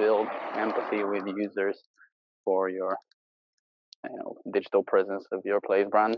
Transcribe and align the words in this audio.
build 0.00 0.28
empathy 0.56 1.02
with 1.04 1.24
users 1.26 1.78
for 2.44 2.68
your 2.68 2.96
you 4.10 4.16
know 4.18 4.30
digital 4.52 4.82
presence 4.82 5.24
of 5.32 5.40
your 5.44 5.60
place 5.60 5.86
brand. 5.90 6.16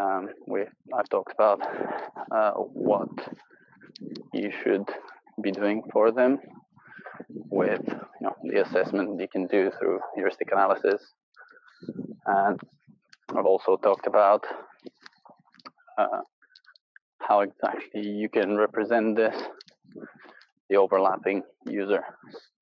Um, 0.00 0.22
we 0.46 0.60
I've 0.96 1.08
talked 1.08 1.32
about 1.38 1.60
uh, 2.36 2.52
what 2.88 3.14
you 4.32 4.50
should 4.62 4.86
be 5.42 5.50
doing 5.50 5.82
for 5.92 6.12
them 6.12 6.38
with 7.60 7.84
you 7.88 8.24
know 8.24 8.36
the 8.50 8.62
assessment 8.64 9.20
you 9.20 9.28
can 9.34 9.46
do 9.46 9.70
through 9.76 9.98
heuristic 10.16 10.48
analysis, 10.52 11.00
and 12.26 12.60
I've 13.36 13.46
also 13.52 13.76
talked 13.76 14.06
about 14.06 14.44
uh, 15.98 16.22
how 17.18 17.40
exactly 17.40 18.06
you 18.06 18.28
can 18.28 18.56
represent 18.56 19.16
this, 19.16 19.36
the 20.74 20.80
overlapping 20.80 21.42
user 21.66 22.02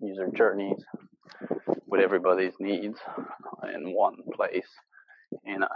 user 0.00 0.28
journeys 0.36 0.84
with 1.86 2.00
everybody's 2.00 2.52
needs 2.60 2.98
in 3.74 3.94
one 3.94 4.16
place 4.34 4.70
in 5.44 5.62
a 5.62 5.68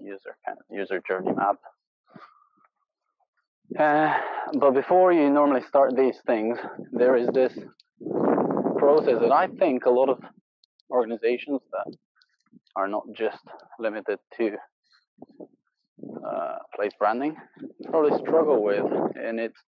user 0.00 0.36
kind 0.44 0.58
of 0.58 0.64
user 0.70 1.00
journey 1.08 1.32
map. 1.32 1.56
Uh, 3.78 4.14
but 4.60 4.72
before 4.72 5.12
you 5.12 5.28
normally 5.28 5.62
start 5.68 5.96
these 5.96 6.18
things, 6.26 6.56
there 6.92 7.16
is 7.16 7.28
this 7.34 7.52
process 8.78 9.18
that 9.20 9.32
I 9.32 9.48
think 9.58 9.86
a 9.86 9.90
lot 9.90 10.08
of 10.08 10.18
organizations 10.90 11.60
that 11.72 11.88
are 12.76 12.86
not 12.86 13.04
just 13.12 13.44
limited 13.80 14.18
to 14.36 14.56
uh, 16.28 16.56
place 16.76 16.92
branding 16.98 17.36
probably 17.90 18.16
struggle 18.18 18.62
with, 18.62 18.86
and 19.16 19.40
it's 19.40 19.60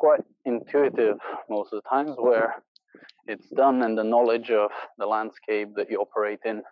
quite 0.00 0.24
intuitive 0.46 1.18
most 1.50 1.72
of 1.72 1.82
the 1.82 1.88
times 1.88 2.16
where 2.18 2.54
it's 3.26 3.48
done 3.50 3.82
and 3.82 3.96
the 3.96 4.02
knowledge 4.02 4.50
of 4.50 4.70
the 4.98 5.06
landscape 5.06 5.68
that 5.76 5.90
you 5.90 6.00
operate 6.00 6.40
in 6.46 6.62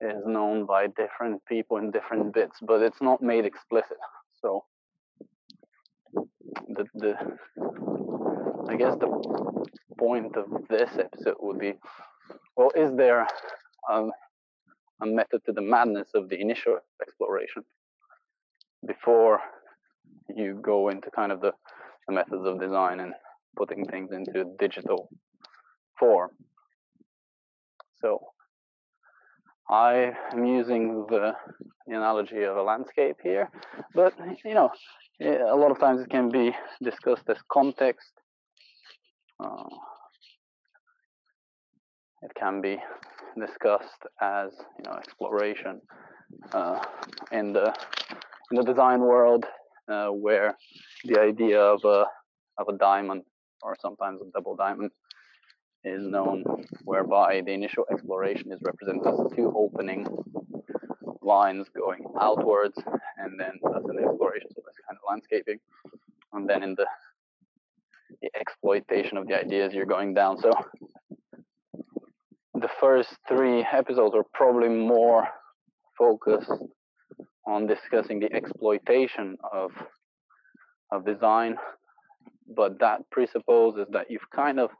is 0.00 0.22
known 0.26 0.64
by 0.64 0.86
different 1.02 1.40
people 1.46 1.76
in 1.76 1.90
different 1.90 2.32
bits, 2.34 2.56
but 2.62 2.80
it's 2.82 3.02
not 3.02 3.22
made 3.22 3.44
explicit. 3.44 3.98
So 4.42 4.64
the 6.76 6.84
the 6.94 7.14
I 8.72 8.76
guess 8.76 8.96
the 8.98 9.10
point 9.98 10.34
of 10.36 10.46
this 10.68 10.90
episode 10.98 11.36
would 11.40 11.58
be, 11.58 11.74
well, 12.56 12.72
is 12.74 12.90
there 12.96 13.26
a 13.90 15.06
method 15.06 15.40
to 15.46 15.52
the 15.52 15.62
madness 15.62 16.08
of 16.14 16.28
the 16.30 16.40
initial 16.40 16.78
exploration 17.02 17.62
before 18.86 19.40
you 20.36 20.58
go 20.62 20.88
into 20.90 21.10
kind 21.10 21.32
of 21.32 21.40
the, 21.40 21.52
the 22.06 22.14
methods 22.14 22.44
of 22.44 22.60
design 22.60 23.00
and 23.00 23.14
putting 23.56 23.84
things 23.86 24.10
into 24.12 24.44
digital 24.58 25.08
form. 25.98 26.30
So 28.00 28.20
I 29.68 30.12
am 30.32 30.44
using 30.44 31.06
the, 31.08 31.32
the 31.86 31.96
analogy 31.96 32.42
of 32.42 32.56
a 32.56 32.62
landscape 32.62 33.16
here, 33.22 33.50
but 33.94 34.12
you 34.44 34.54
know, 34.54 34.70
a 35.20 35.56
lot 35.56 35.70
of 35.70 35.80
times 35.80 36.02
it 36.02 36.10
can 36.10 36.30
be 36.30 36.54
discussed 36.82 37.24
as 37.28 37.38
context. 37.50 38.12
Uh, 39.42 39.64
it 42.22 42.32
can 42.38 42.60
be 42.60 42.76
discussed 43.38 44.02
as 44.20 44.50
you 44.78 44.84
know 44.84 44.96
exploration 44.96 45.80
uh, 46.52 46.80
in 47.32 47.52
the 47.52 47.74
in 48.50 48.56
the 48.56 48.62
design 48.62 49.00
world, 49.00 49.44
uh, 49.88 50.08
where 50.08 50.56
the 51.04 51.20
idea 51.20 51.60
of 51.60 51.84
a 51.84 52.06
of 52.58 52.68
a 52.68 52.76
diamond 52.78 53.22
or 53.62 53.76
sometimes 53.80 54.20
a 54.20 54.30
double 54.32 54.56
diamond 54.56 54.90
is 55.84 56.02
known, 56.02 56.44
whereby 56.84 57.42
the 57.44 57.52
initial 57.52 57.84
exploration 57.90 58.52
is 58.52 58.58
represented 58.62 59.06
as 59.06 59.36
two 59.36 59.52
opening 59.56 60.06
lines 61.22 61.66
going 61.76 62.04
outwards, 62.20 62.76
and 63.18 63.38
then 63.38 63.52
that's 63.62 63.88
an 63.88 63.98
exploration, 63.98 64.48
so 64.54 64.62
that's 64.64 64.78
kind 64.86 64.98
of 64.98 65.04
landscaping, 65.08 65.58
and 66.32 66.48
then 66.48 66.62
in 66.62 66.74
the 66.74 66.86
the 68.22 68.30
exploitation 68.38 69.16
of 69.16 69.26
the 69.26 69.38
ideas 69.38 69.74
you're 69.74 69.84
going 69.84 70.14
down. 70.14 70.38
So 70.38 70.50
the 72.54 72.68
first 72.80 73.10
three 73.28 73.66
episodes 73.70 74.14
are 74.14 74.24
probably 74.32 74.68
more 74.68 75.28
focused 75.98 76.50
on 77.46 77.66
discussing 77.66 78.20
the 78.20 78.32
exploitation 78.32 79.36
of 79.52 79.70
of 80.92 81.04
design, 81.04 81.56
but 82.54 82.78
that 82.78 83.08
presupposes 83.10 83.86
that 83.90 84.10
you've 84.10 84.30
kind 84.34 84.60
of 84.60 84.70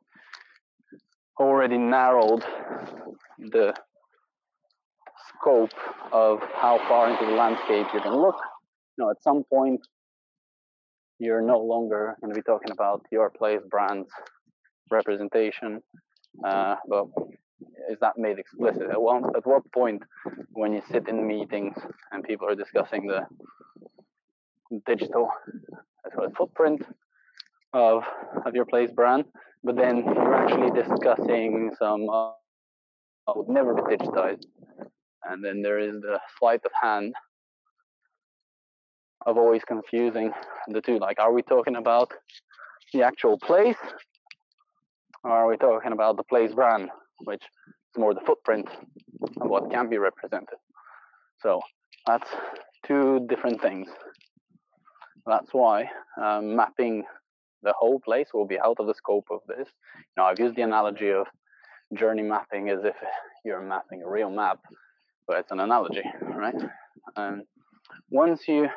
already 1.39 1.77
narrowed 1.77 2.45
the 3.39 3.75
scope 5.29 5.75
of 6.13 6.41
how 6.55 6.79
far 6.89 7.11
into 7.11 7.27
the 7.27 7.33
landscape 7.33 7.87
you 7.93 8.01
can 8.01 8.15
look. 8.15 8.37
You 8.97 9.05
know, 9.05 9.11
at 9.11 9.23
some 9.23 9.45
point, 9.45 9.81
you're 11.19 11.43
no 11.43 11.59
longer 11.59 12.17
going 12.21 12.33
to 12.33 12.39
be 12.39 12.43
talking 12.43 12.71
about 12.71 13.03
your 13.11 13.31
place 13.31 13.61
brand's 13.71 14.09
representation, 14.91 15.83
uh, 16.45 16.77
but 16.89 17.07
is 17.91 17.99
that 18.01 18.19
made 18.19 18.39
explicit? 18.39 18.83
At, 18.83 18.97
at 19.37 19.47
what 19.47 19.73
point, 19.73 20.03
when 20.53 20.73
you 20.73 20.83
sit 20.91 21.09
in 21.09 21.27
meetings 21.27 21.77
and 22.13 22.25
people 22.25 22.49
are 22.49 22.55
discussing 22.55 23.07
the 23.07 23.27
digital 24.87 25.31
as 26.05 26.13
well 26.17 26.31
footprint 26.37 26.83
of 27.73 28.03
of 28.45 28.55
your 28.55 28.65
place 28.65 28.91
brand, 28.91 29.25
but 29.65 29.77
then 29.77 30.05
you're 30.05 30.35
actually 30.35 30.71
discussing 30.71 31.71
some 31.79 32.09
uh, 32.11 32.33
would 33.35 33.49
never 33.49 33.75
be 33.75 33.83
digitized, 33.83 34.47
and 35.25 35.45
then 35.45 35.63
there 35.63 35.79
is 35.79 36.01
the 36.01 36.21
sleight 36.39 36.65
of 36.65 36.73
hand 36.81 37.15
of 39.27 39.37
always 39.37 39.63
confusing 39.65 40.33
the 40.69 40.81
two. 40.81 40.99
Like, 40.99 41.19
are 41.19 41.33
we 41.33 41.43
talking 41.43 41.77
about 41.77 42.13
the 42.93 43.03
actual 43.03 43.39
place, 43.39 43.77
or 45.25 45.31
are 45.31 45.49
we 45.49 45.57
talking 45.57 45.93
about 45.93 46.17
the 46.17 46.23
place 46.23 46.53
brand? 46.55 46.91
Which 47.25 47.43
is 47.43 47.99
more 47.99 48.15
the 48.15 48.21
footprint 48.21 48.69
of 49.41 49.49
what 49.49 49.71
can 49.71 49.89
be 49.89 49.99
represented. 49.99 50.59
So 51.41 51.61
that's 52.07 52.29
two 52.87 53.27
different 53.29 53.61
things. 53.61 53.89
That's 55.27 55.53
why 55.53 55.91
um, 56.23 56.55
mapping 56.55 57.05
the 57.63 57.75
whole 57.77 57.99
place 58.01 58.29
will 58.33 58.47
be 58.47 58.61
out 58.61 58.77
of 58.79 58.87
the 58.87 58.95
scope 58.95 59.27
of 59.31 59.41
this. 59.49 59.69
Now 60.17 60.27
I've 60.27 60.39
used 60.39 60.57
the 60.57 60.63
analogy 60.63 61.11
of 61.11 61.27
journey 61.95 62.23
mapping 62.23 62.69
as 62.69 62.85
if 62.85 62.95
you're 63.45 63.63
mapping 63.63 64.03
a 64.03 64.09
real 64.09 64.31
map, 64.31 64.59
but 65.27 65.39
it's 65.39 65.51
an 65.51 65.61
analogy, 65.61 66.03
right? 66.23 66.55
And 67.17 67.43
once 68.11 68.47
you 68.47 68.69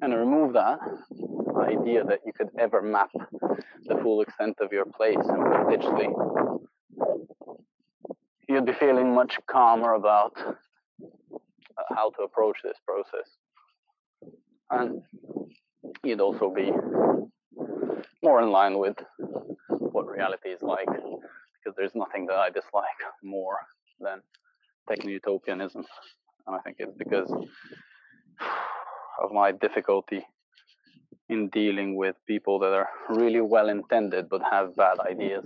kind 0.00 0.12
of 0.12 0.18
remove 0.20 0.52
that 0.54 0.78
idea 1.56 2.04
that 2.04 2.20
you 2.26 2.32
could 2.32 2.50
ever 2.58 2.82
map 2.82 3.10
the 3.84 3.96
full 4.02 4.20
extent 4.20 4.56
of 4.60 4.72
your 4.72 4.84
place 4.84 5.16
and 5.16 5.42
digitally 5.70 6.12
you'd 8.56 8.64
be 8.64 8.72
feeling 8.72 9.14
much 9.14 9.38
calmer 9.46 9.92
about 9.92 10.32
uh, 10.38 11.94
how 11.94 12.08
to 12.08 12.22
approach 12.22 12.56
this 12.64 12.78
process. 12.86 13.28
And 14.70 15.02
you'd 16.02 16.22
also 16.22 16.50
be 16.50 16.72
more 18.22 18.42
in 18.42 18.50
line 18.50 18.78
with 18.78 18.96
what 19.68 20.06
reality 20.08 20.48
is 20.48 20.62
like, 20.62 20.86
because 20.86 21.74
there's 21.76 21.94
nothing 21.94 22.24
that 22.28 22.36
I 22.36 22.48
dislike 22.48 23.00
more 23.22 23.58
than 24.00 24.22
techno-utopianism. 24.88 25.84
And 26.46 26.56
I 26.56 26.58
think 26.60 26.76
it's 26.78 26.96
because 26.96 27.30
of 29.22 29.32
my 29.32 29.52
difficulty 29.52 30.26
in 31.28 31.50
dealing 31.50 31.94
with 31.94 32.16
people 32.26 32.58
that 32.60 32.72
are 32.72 32.88
really 33.10 33.42
well 33.42 33.68
intended 33.68 34.30
but 34.30 34.40
have 34.50 34.74
bad 34.76 34.96
ideas 35.00 35.44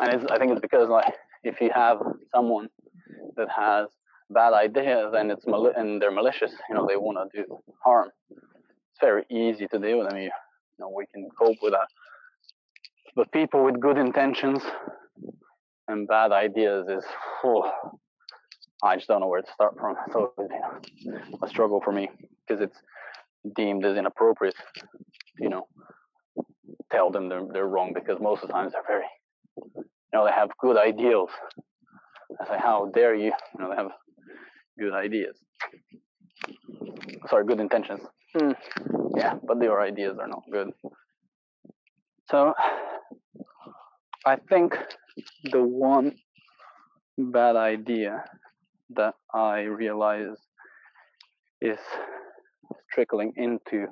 and 0.00 0.30
I 0.30 0.38
think 0.38 0.52
it's 0.52 0.60
because 0.60 0.88
like 0.88 1.14
if 1.42 1.60
you 1.60 1.70
have 1.74 1.98
someone 2.34 2.68
that 3.36 3.48
has 3.50 3.88
bad 4.30 4.52
ideas 4.52 5.14
and 5.16 5.30
it's 5.30 5.46
mal- 5.46 5.72
and 5.74 6.00
they're 6.00 6.10
malicious, 6.10 6.52
you 6.68 6.74
know, 6.74 6.86
they 6.86 6.96
want 6.96 7.18
to 7.32 7.42
do 7.42 7.58
harm. 7.84 8.10
It's 8.30 9.00
very 9.00 9.24
easy 9.30 9.66
to 9.68 9.78
deal 9.78 9.98
with 9.98 10.10
them. 10.10 10.18
You, 10.18 10.30
know, 10.78 10.92
we 10.94 11.06
can 11.12 11.28
cope 11.38 11.58
with 11.62 11.72
that. 11.72 11.88
But 13.14 13.32
people 13.32 13.64
with 13.64 13.80
good 13.80 13.98
intentions 13.98 14.62
and 15.88 16.06
bad 16.06 16.32
ideas 16.32 16.88
is, 16.88 17.04
oh, 17.44 17.70
I 18.82 18.96
just 18.96 19.08
don't 19.08 19.20
know 19.20 19.28
where 19.28 19.42
to 19.42 19.52
start 19.52 19.76
from. 19.78 19.96
So 20.12 20.32
it's 20.38 20.52
you 20.96 21.12
know, 21.12 21.20
a 21.42 21.48
struggle 21.48 21.80
for 21.84 21.92
me 21.92 22.08
because 22.46 22.62
it's 22.62 22.78
deemed 23.56 23.84
as 23.84 23.96
inappropriate. 23.96 24.54
You 25.38 25.48
know, 25.48 25.66
tell 26.90 27.10
them 27.10 27.28
they're, 27.28 27.44
they're 27.52 27.68
wrong 27.68 27.92
because 27.92 28.20
most 28.20 28.42
of 28.42 28.48
the 28.48 28.54
times 28.54 28.72
they're 28.72 28.82
very 28.86 29.06
you 30.12 30.18
know, 30.18 30.24
they 30.24 30.32
have 30.32 30.50
good 30.58 30.76
ideals. 30.76 31.30
I 32.40 32.46
say, 32.46 32.58
how 32.58 32.90
dare 32.94 33.14
you? 33.14 33.32
You 33.54 33.60
know, 33.60 33.70
they 33.70 33.76
have 33.76 33.90
good 34.78 34.92
ideas. 34.92 35.36
sorry, 37.28 37.44
good 37.44 37.60
intentions. 37.60 38.00
Mm, 38.36 38.54
yeah, 39.16 39.34
but 39.46 39.60
your 39.62 39.80
ideas 39.80 40.16
are 40.20 40.28
not 40.28 40.42
good. 40.50 40.70
So 42.30 42.54
I 44.24 44.36
think 44.36 44.76
the 45.50 45.62
one 45.62 46.16
bad 47.18 47.56
idea 47.56 48.24
that 48.90 49.14
I 49.34 49.60
realize 49.62 50.36
is 51.60 51.78
trickling 52.92 53.32
into 53.36 53.86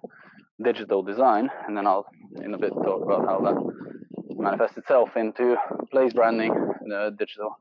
digital 0.63 1.03
design, 1.03 1.51
and 1.67 1.77
then 1.77 1.87
I'll 1.87 2.07
in 2.43 2.55
a 2.55 2.59
bit 2.59 2.73
talk 2.73 3.03
about 3.03 3.27
how 3.27 3.41
that 3.41 3.98
manifests 4.39 4.79
itself 4.79 5.17
into 5.17 5.57
place 5.91 6.13
branding, 6.13 6.53
the 6.87 7.15
digital 7.19 7.59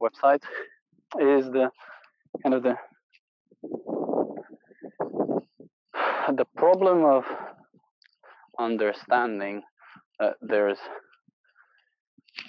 website, 0.00 0.42
is 1.20 1.46
the 1.50 1.70
kind 2.42 2.54
of 2.54 2.62
the 2.62 2.76
the 6.36 6.44
problem 6.56 7.04
of 7.04 7.24
understanding 8.58 9.62
that 10.18 10.34
there's 10.40 10.78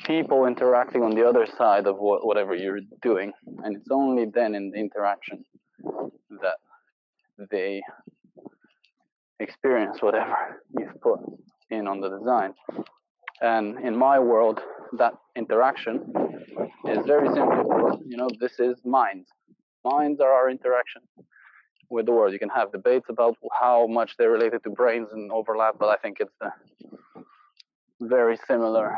people 0.06 0.46
interacting 0.46 1.02
on 1.02 1.12
the 1.12 1.28
other 1.28 1.46
side 1.46 1.88
of 1.88 1.98
what, 1.98 2.26
whatever 2.26 2.56
you're 2.56 2.80
doing, 3.02 3.34
and 3.64 3.76
it's 3.76 3.90
only 3.92 4.26
then 4.26 4.56
in 4.56 4.70
the 4.70 4.78
interaction 4.78 5.44
that 6.30 6.58
they 7.52 7.82
experience 9.40 10.02
whatever 10.02 10.36
you've 10.78 11.02
put 11.02 11.20
in 11.70 11.88
on 11.88 12.00
the 12.00 12.10
design. 12.10 12.54
And 13.44 13.78
in 13.86 13.94
my 13.96 14.20
world, 14.20 14.62
that 14.98 15.16
interaction 15.36 16.14
is 16.88 17.06
very 17.06 17.28
simple. 17.28 18.00
You 18.06 18.16
know, 18.16 18.30
this 18.40 18.58
is 18.58 18.78
minds. 18.86 19.28
Minds 19.84 20.22
are 20.22 20.32
our 20.32 20.50
interaction 20.50 21.02
with 21.90 22.06
the 22.06 22.14
world. 22.14 22.32
You 22.32 22.40
can 22.40 22.50
have 22.50 22.72
debates 22.72 23.08
about 23.10 23.36
how 23.52 23.86
much 23.86 24.16
they're 24.18 24.32
related 24.32 24.64
to 24.64 24.70
brains 24.70 25.10
and 25.12 25.30
overlap, 25.30 25.76
but 25.78 25.90
I 25.90 25.98
think 25.98 26.18
it's 26.22 26.40
a 26.42 26.54
very 28.00 28.38
similar 28.48 28.98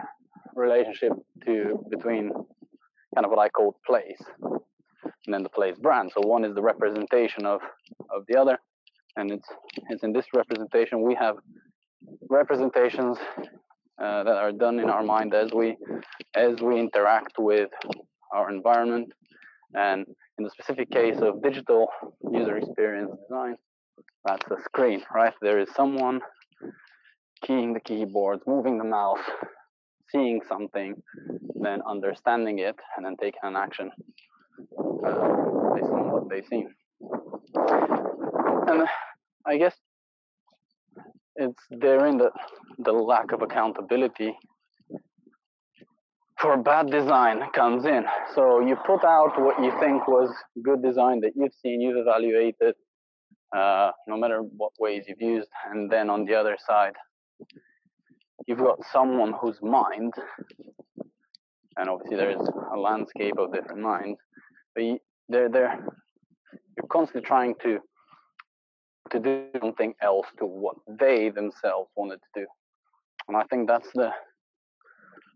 relationship 0.56 1.14
to 1.48 1.84
between 1.90 2.32
kind 3.16 3.26
of 3.26 3.32
what 3.32 3.40
I 3.40 3.50
call 3.50 3.80
place 3.86 4.22
and 4.42 5.34
then 5.34 5.42
the 5.42 5.50
place 5.50 5.76
brand. 5.80 6.12
So 6.14 6.22
one 6.22 6.46
is 6.46 6.54
the 6.54 6.62
representation 6.62 7.48
of 7.48 7.62
of 8.16 8.26
the 8.28 8.38
other, 8.40 8.60
and 9.16 9.32
it's 9.32 9.50
it's 9.90 10.04
in 10.04 10.14
this 10.14 10.28
representation 10.36 11.02
we 11.02 11.16
have 11.16 11.38
representations 12.30 13.18
uh, 14.02 14.24
that 14.24 14.36
are 14.36 14.52
done 14.52 14.80
in 14.80 14.90
our 14.90 15.04
mind 15.04 15.34
as 15.34 15.52
we 15.54 15.78
as 16.36 16.60
we 16.62 16.80
interact 16.80 17.34
with 17.38 17.70
our 18.34 18.50
environment. 18.50 19.12
And 19.74 20.06
in 20.38 20.44
the 20.44 20.50
specific 20.50 20.90
case 20.92 21.18
of 21.22 21.42
digital 21.42 21.88
user 22.32 22.58
experience 22.58 23.12
design 23.28 23.56
that's 24.26 24.46
a 24.52 24.62
screen 24.64 25.04
right? 25.14 25.34
There 25.42 25.60
is 25.60 25.70
someone 25.76 26.20
keying 27.44 27.74
the 27.74 27.80
keyboards 27.80 28.44
moving 28.48 28.78
the 28.78 28.84
mouse 28.84 29.20
seeing 30.12 30.42
something 30.48 30.96
then 31.56 31.80
understanding 31.88 32.60
it 32.60 32.76
and 32.96 33.06
then 33.06 33.16
taking 33.20 33.40
an 33.44 33.56
action 33.56 33.92
uh, 34.80 35.74
based 35.76 35.92
on 35.92 36.12
what 36.12 36.30
they've 36.30 36.46
seen. 36.48 36.70
And 38.68 38.84
I 39.46 39.58
guess 39.58 39.76
it's 41.36 41.64
therein 41.70 42.18
that 42.18 42.32
the 42.80 42.92
lack 42.92 43.32
of 43.32 43.42
accountability 43.42 44.36
for 46.40 46.58
bad 46.58 46.92
design 46.92 47.42
comes 47.54 47.86
in. 47.86 48.06
So 48.34 48.60
you 48.60 48.76
put 48.86 49.04
out 49.04 49.40
what 49.40 49.62
you 49.64 49.72
think 49.80 50.08
was 50.08 50.34
good 50.64 50.82
design 50.84 51.22
that 51.22 51.32
you've 51.36 51.54
seen, 51.62 51.82
you've 51.82 51.98
evaluated, 51.98 52.76
uh, 53.56 53.92
no 54.08 54.18
matter 54.18 54.42
what 54.42 54.72
ways 54.80 55.06
you've 55.08 55.22
used, 55.22 55.48
and 55.72 55.90
then 55.90 56.10
on 56.10 56.26
the 56.26 56.36
other 56.36 56.58
side, 56.68 56.94
you've 58.48 58.60
got 58.60 58.80
someone 58.92 59.34
whose 59.40 59.60
mind, 59.62 60.14
and 61.78 61.90
obviously 61.90 62.18
there's 62.18 62.50
a 62.74 62.78
landscape 62.78 63.36
of 63.38 63.54
different 63.54 63.82
minds, 63.82 64.20
but 64.74 64.84
you, 64.84 65.00
they're, 65.30 65.50
they're, 65.50 65.80
you're 66.78 66.88
constantly 66.92 67.26
trying 67.26 67.56
to 67.64 67.80
to 69.12 69.20
do 69.20 69.46
something 69.60 69.94
else 70.02 70.26
to 70.40 70.46
what 70.46 70.76
they 70.88 71.30
themselves 71.30 71.90
wanted 71.96 72.18
to 72.18 72.42
do. 72.42 72.48
And 73.28 73.38
I 73.38 73.44
think 73.44 73.68
that's 73.68 73.92
the 73.94 74.12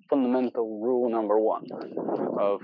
fundamental 0.10 0.80
rule 0.82 1.10
number 1.10 1.40
one 1.40 1.66
of 2.40 2.62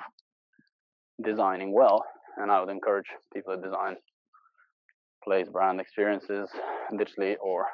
designing 1.23 1.71
well. 1.71 2.03
And 2.37 2.51
I 2.51 2.59
would 2.59 2.69
encourage 2.69 3.07
people 3.33 3.55
to 3.55 3.61
design 3.61 3.95
place 5.23 5.47
brand 5.47 5.79
experiences 5.79 6.49
digitally 6.93 7.35
or 7.41 7.65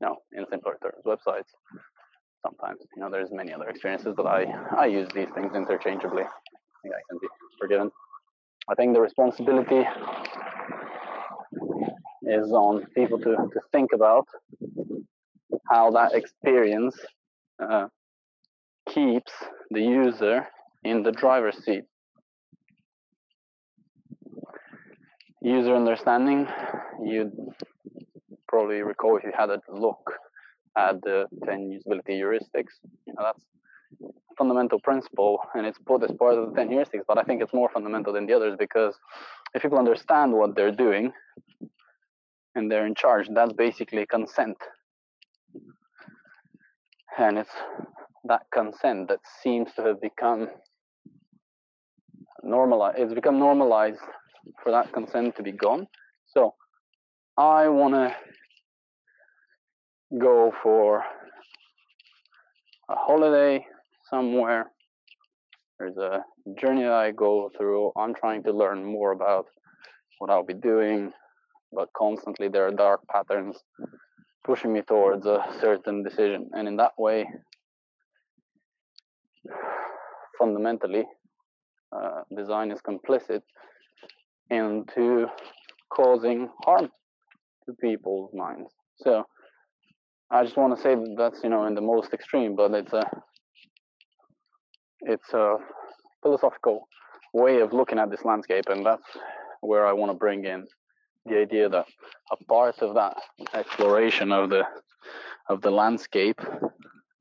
you 0.00 0.06
know, 0.06 0.16
in 0.32 0.46
simpler 0.50 0.76
terms, 0.82 1.02
websites. 1.04 1.50
Sometimes, 2.42 2.80
you 2.96 3.02
know, 3.02 3.10
there's 3.10 3.30
many 3.30 3.52
other 3.52 3.68
experiences, 3.68 4.14
but 4.16 4.26
I, 4.26 4.44
I 4.76 4.86
use 4.86 5.08
these 5.14 5.28
things 5.34 5.54
interchangeably. 5.54 6.22
I 6.22 6.78
think 6.82 6.94
I 6.94 7.02
can 7.10 7.18
be 7.20 7.28
forgiven. 7.60 7.90
I 8.68 8.74
think 8.74 8.94
the 8.94 9.00
responsibility 9.00 9.82
is 12.30 12.52
on 12.52 12.86
people 12.94 13.18
to, 13.18 13.36
to 13.54 13.60
think 13.72 13.90
about 13.92 14.26
how 15.68 15.90
that 15.90 16.14
experience 16.14 16.96
uh, 17.62 17.86
keeps 18.88 19.32
the 19.70 19.80
user 19.80 20.46
in 20.84 21.02
the 21.02 21.12
driver's 21.12 21.62
seat. 21.64 21.84
User 25.42 25.74
understanding, 25.74 26.46
you 27.02 27.30
probably 28.48 28.82
recall 28.82 29.16
if 29.16 29.24
you 29.24 29.32
had 29.36 29.50
a 29.50 29.60
look 29.68 30.12
at 30.76 31.00
the 31.02 31.26
10 31.46 31.78
usability 31.78 32.20
heuristics, 32.20 32.74
you 33.06 33.14
know, 33.14 33.24
that's 33.24 33.44
fundamental 34.36 34.80
principle 34.80 35.40
and 35.54 35.66
it's 35.66 35.78
put 35.86 36.02
as 36.02 36.10
part 36.18 36.34
of 36.34 36.50
the 36.50 36.56
10 36.56 36.68
heuristics, 36.68 37.04
but 37.06 37.18
I 37.18 37.22
think 37.22 37.42
it's 37.42 37.54
more 37.54 37.70
fundamental 37.72 38.12
than 38.12 38.26
the 38.26 38.34
others 38.34 38.56
because 38.58 38.94
if 39.54 39.62
people 39.62 39.78
understand 39.78 40.32
what 40.32 40.54
they're 40.54 40.72
doing, 40.72 41.12
and 42.54 42.70
they're 42.70 42.86
in 42.86 42.94
charge. 42.94 43.28
That's 43.32 43.52
basically 43.52 44.06
consent. 44.06 44.56
And 47.18 47.38
it's 47.38 47.50
that 48.24 48.42
consent 48.52 49.08
that 49.08 49.20
seems 49.42 49.72
to 49.74 49.82
have 49.82 50.00
become 50.00 50.48
normalized. 52.42 52.98
It's 52.98 53.14
become 53.14 53.38
normalized 53.38 54.00
for 54.62 54.72
that 54.72 54.92
consent 54.92 55.36
to 55.36 55.42
be 55.42 55.52
gone. 55.52 55.86
So 56.26 56.54
I 57.36 57.68
want 57.68 57.94
to 57.94 58.14
go 60.18 60.52
for 60.62 61.04
a 62.88 62.94
holiday 62.94 63.64
somewhere. 64.08 64.70
There's 65.78 65.96
a 65.96 66.20
journey 66.60 66.82
that 66.82 66.92
I 66.92 67.10
go 67.12 67.50
through. 67.56 67.92
I'm 67.96 68.14
trying 68.14 68.42
to 68.44 68.52
learn 68.52 68.84
more 68.84 69.12
about 69.12 69.46
what 70.18 70.30
I'll 70.30 70.44
be 70.44 70.54
doing, 70.54 71.12
but 71.72 71.88
constantly 71.96 72.48
there 72.48 72.66
are 72.66 72.72
dark 72.72 73.00
patterns 73.08 73.56
pushing 74.44 74.72
me 74.72 74.82
towards 74.82 75.26
a 75.26 75.44
certain 75.60 76.02
decision. 76.02 76.50
And 76.52 76.66
in 76.66 76.76
that 76.76 76.92
way, 76.98 77.26
fundamentally, 80.38 81.04
uh, 81.92 82.22
design 82.36 82.70
is 82.70 82.80
complicit 82.80 83.42
into 84.50 85.26
causing 85.92 86.48
harm 86.64 86.88
to 87.66 87.72
people's 87.80 88.30
minds. 88.34 88.70
So 88.98 89.24
I 90.30 90.44
just 90.44 90.56
want 90.56 90.76
to 90.76 90.82
say 90.82 90.94
that 90.94 91.14
that's 91.16 91.40
you 91.42 91.50
know 91.50 91.66
in 91.66 91.74
the 91.74 91.80
most 91.80 92.12
extreme, 92.12 92.56
but 92.56 92.72
it's 92.72 92.92
a 92.92 93.02
it's 95.00 95.32
a 95.32 95.56
philosophical 96.22 96.88
way 97.32 97.60
of 97.60 97.72
looking 97.72 97.98
at 97.98 98.10
this 98.10 98.24
landscape, 98.24 98.64
and 98.68 98.84
that's 98.84 99.06
where 99.60 99.86
I 99.86 99.92
want 99.92 100.10
to 100.12 100.18
bring 100.18 100.44
in 100.44 100.66
the 101.26 101.38
idea 101.38 101.68
that 101.68 101.86
a 102.30 102.44
part 102.44 102.78
of 102.78 102.94
that 102.94 103.16
exploration 103.54 104.32
of 104.32 104.50
the 104.50 104.64
of 105.48 105.60
the 105.62 105.70
landscape 105.70 106.40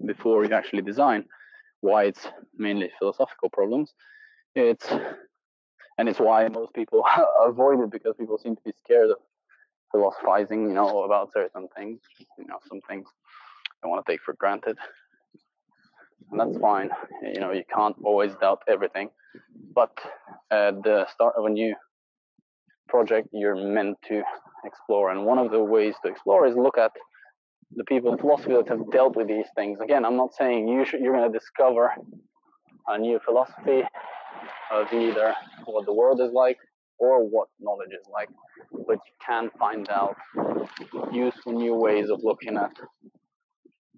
before 0.05 0.45
you 0.45 0.53
actually 0.53 0.81
design 0.81 1.25
why 1.81 2.03
it's 2.05 2.27
mainly 2.57 2.89
philosophical 2.99 3.49
problems 3.49 3.93
it's 4.55 4.87
and 5.97 6.07
it's 6.07 6.19
why 6.19 6.47
most 6.47 6.73
people 6.73 7.03
avoid 7.45 7.79
it 7.79 7.91
because 7.91 8.15
people 8.17 8.37
seem 8.37 8.55
to 8.55 8.61
be 8.63 8.73
scared 8.83 9.09
of 9.09 9.17
philosophizing 9.91 10.69
you 10.69 10.73
know 10.73 11.03
about 11.03 11.31
certain 11.33 11.67
things 11.75 11.99
you 12.37 12.45
know 12.47 12.59
some 12.67 12.81
things 12.87 13.07
they 13.81 13.87
want 13.89 14.05
to 14.05 14.11
take 14.11 14.21
for 14.21 14.33
granted. 14.33 14.77
And 16.31 16.39
that's 16.39 16.57
fine 16.57 16.89
you 17.23 17.39
know 17.39 17.51
you 17.51 17.63
can't 17.73 17.95
always 18.03 18.33
doubt 18.35 18.61
everything 18.67 19.09
but 19.73 19.91
at 20.51 20.83
the 20.83 21.07
start 21.11 21.35
of 21.35 21.45
a 21.45 21.49
new 21.49 21.75
project 22.89 23.29
you're 23.31 23.55
meant 23.55 23.97
to 24.07 24.21
explore. 24.65 25.11
And 25.11 25.25
one 25.25 25.37
of 25.37 25.51
the 25.51 25.63
ways 25.63 25.95
to 26.03 26.11
explore 26.11 26.47
is 26.47 26.55
look 26.55 26.77
at 26.77 26.91
the 27.75 27.83
people 27.85 28.11
in 28.11 28.17
philosophy 28.17 28.53
that 28.53 28.67
have 28.67 28.91
dealt 28.91 29.15
with 29.15 29.27
these 29.27 29.45
things. 29.55 29.79
Again, 29.81 30.03
I'm 30.05 30.17
not 30.17 30.33
saying 30.33 30.67
you 30.67 30.85
should, 30.85 31.01
you're 31.01 31.15
going 31.15 31.31
to 31.31 31.37
discover 31.37 31.93
a 32.87 32.97
new 32.97 33.19
philosophy 33.23 33.83
of 34.71 34.91
either 34.91 35.33
what 35.65 35.85
the 35.85 35.93
world 35.93 36.19
is 36.21 36.31
like 36.33 36.57
or 36.97 37.23
what 37.25 37.47
knowledge 37.59 37.91
is 37.91 38.05
like. 38.11 38.29
but 38.87 38.97
you 39.05 39.13
can 39.25 39.49
find 39.57 39.89
out 39.89 40.15
useful 41.11 41.53
new 41.53 41.75
ways 41.75 42.09
of 42.09 42.19
looking 42.23 42.57
at 42.57 42.71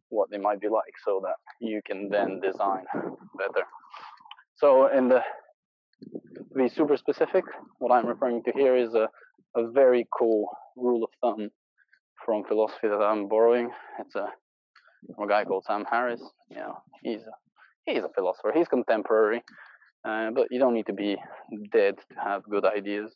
what 0.10 0.30
they 0.30 0.38
might 0.38 0.60
be 0.60 0.68
like 0.68 0.94
so 1.04 1.22
that 1.24 1.36
you 1.60 1.82
can 1.86 2.10
then 2.10 2.40
design 2.42 2.84
better. 3.38 3.66
So 4.56 4.88
in 4.88 5.08
the 5.08 5.24
to 6.02 6.56
be 6.56 6.70
super 6.70 6.98
specific, 6.98 7.44
what 7.80 7.92
I'm 7.92 8.06
referring 8.06 8.44
to 8.44 8.52
here 8.52 8.76
is 8.76 8.94
a, 8.94 9.08
a 9.56 9.70
very 9.72 10.08
cool 10.18 10.50
rule 10.76 11.04
of 11.04 11.10
thumb 11.22 11.50
from 12.26 12.44
philosophy 12.46 12.88
that 12.88 13.02
I'm 13.02 13.28
borrowing. 13.28 13.72
It's 14.00 14.16
a 14.16 14.28
from 15.16 15.26
a 15.26 15.28
guy 15.28 15.44
called 15.46 15.64
Sam 15.66 15.86
Harris. 15.90 16.22
You 16.50 16.58
know, 16.58 16.78
he's 17.02 17.22
a, 17.22 17.92
he's 17.92 18.04
a 18.04 18.10
philosopher. 18.14 18.52
He's 18.54 18.68
contemporary, 18.68 19.44
uh, 20.08 20.32
but 20.32 20.48
you 20.52 20.60
don't 20.60 20.74
need 20.74 20.86
to 20.88 20.94
be 20.94 21.18
dead 21.72 21.96
to 21.98 22.20
have 22.20 22.44
good 22.44 22.66
ideas. 22.66 23.12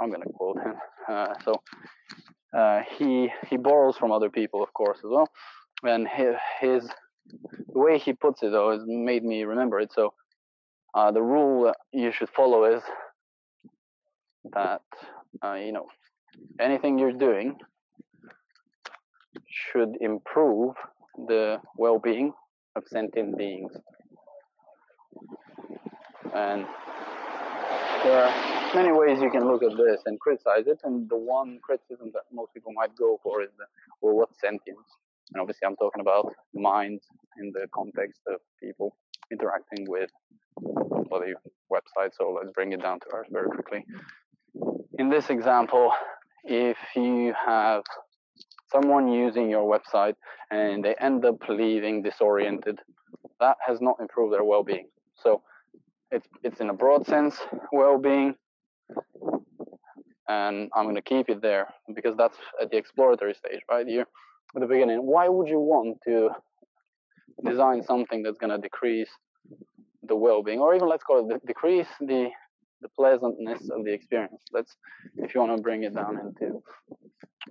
I'm 0.00 0.10
gonna 0.10 0.24
quote 0.32 0.58
him. 0.58 0.74
Uh, 1.08 1.34
so 1.44 1.54
uh, 2.56 2.80
he 2.96 3.30
he 3.48 3.56
borrows 3.56 3.96
from 3.96 4.12
other 4.12 4.30
people, 4.30 4.62
of 4.62 4.72
course, 4.72 4.98
as 4.98 5.10
well. 5.10 5.28
And 5.82 6.08
his, 6.08 6.34
his 6.60 6.88
the 7.72 7.78
way 7.78 7.98
he 7.98 8.12
puts 8.12 8.42
it 8.42 8.52
though 8.52 8.72
has 8.72 8.82
made 8.86 9.24
me 9.24 9.44
remember 9.44 9.80
it. 9.80 9.92
So 9.92 10.14
uh, 10.98 11.12
the 11.12 11.22
rule 11.22 11.72
you 11.92 12.10
should 12.10 12.30
follow 12.30 12.64
is 12.76 12.82
that 14.52 14.82
uh, 15.44 15.54
you 15.54 15.72
know 15.72 15.86
anything 16.58 16.98
you're 16.98 17.18
doing 17.28 17.56
should 19.46 19.92
improve 20.00 20.74
the 21.30 21.58
well-being 21.76 22.32
of 22.76 22.82
sentient 22.88 23.38
beings. 23.38 23.72
And 26.34 26.66
there 28.02 28.18
are 28.24 28.74
many 28.74 28.92
ways 28.92 29.20
you 29.20 29.30
can 29.30 29.46
look 29.50 29.62
at 29.62 29.76
this 29.76 30.00
and 30.06 30.18
criticize 30.18 30.66
it, 30.66 30.80
and 30.84 31.08
the 31.08 31.16
one 31.16 31.60
criticism 31.62 32.10
that 32.14 32.24
most 32.32 32.52
people 32.54 32.72
might 32.72 32.94
go 32.96 33.20
for 33.22 33.42
is, 33.42 33.50
the, 33.58 33.66
well, 34.00 34.14
what's 34.14 34.40
sentience? 34.40 34.88
And 35.32 35.40
obviously, 35.40 35.66
I'm 35.66 35.76
talking 35.76 36.00
about 36.00 36.32
minds 36.54 37.04
in 37.40 37.52
the 37.52 37.66
context 37.72 38.20
of 38.26 38.40
people 38.62 38.96
interacting 39.30 39.86
with 39.88 40.10
bloody 41.08 41.32
websites. 41.72 42.14
So 42.18 42.36
let's 42.36 42.52
bring 42.52 42.72
it 42.72 42.82
down 42.82 43.00
to 43.00 43.06
earth 43.14 43.28
very 43.30 43.48
quickly. 43.48 43.84
In 44.98 45.08
this 45.08 45.30
example, 45.30 45.92
if 46.44 46.76
you 46.96 47.34
have 47.46 47.82
someone 48.70 49.08
using 49.10 49.48
your 49.48 49.64
website 49.64 50.14
and 50.50 50.84
they 50.84 50.94
end 51.00 51.24
up 51.24 51.36
leaving 51.48 52.02
disoriented, 52.02 52.78
that 53.40 53.56
has 53.66 53.80
not 53.80 53.96
improved 54.00 54.32
their 54.34 54.44
well-being. 54.44 54.88
So 55.14 55.42
it's 56.10 56.26
it's 56.42 56.60
in 56.60 56.70
a 56.70 56.74
broad 56.74 57.06
sense 57.06 57.36
well-being, 57.72 58.34
and 60.28 60.70
I'm 60.74 60.84
going 60.84 60.94
to 60.94 61.02
keep 61.02 61.28
it 61.28 61.42
there 61.42 61.68
because 61.94 62.16
that's 62.16 62.36
at 62.60 62.70
the 62.70 62.76
exploratory 62.76 63.34
stage, 63.34 63.60
right 63.70 63.86
here 63.86 64.06
at 64.56 64.60
the 64.60 64.66
beginning. 64.66 64.98
Why 64.98 65.28
would 65.28 65.48
you 65.48 65.60
want 65.60 65.98
to 66.06 66.30
design 67.44 67.82
something 67.82 68.22
that's 68.22 68.38
going 68.38 68.50
to 68.50 68.58
decrease 68.58 69.10
the 70.02 70.16
well-being, 70.16 70.60
or 70.60 70.74
even 70.74 70.88
let's 70.88 71.04
call 71.04 71.30
it 71.30 71.46
decrease 71.46 71.88
the 72.00 72.30
the 72.80 72.88
pleasantness 72.88 73.68
of 73.70 73.84
the 73.84 73.92
experience. 73.92 74.42
Let's, 74.52 74.76
if 75.16 75.34
you 75.34 75.40
want 75.40 75.56
to 75.56 75.62
bring 75.62 75.82
it 75.82 75.94
down 75.94 76.18
into 76.18 76.62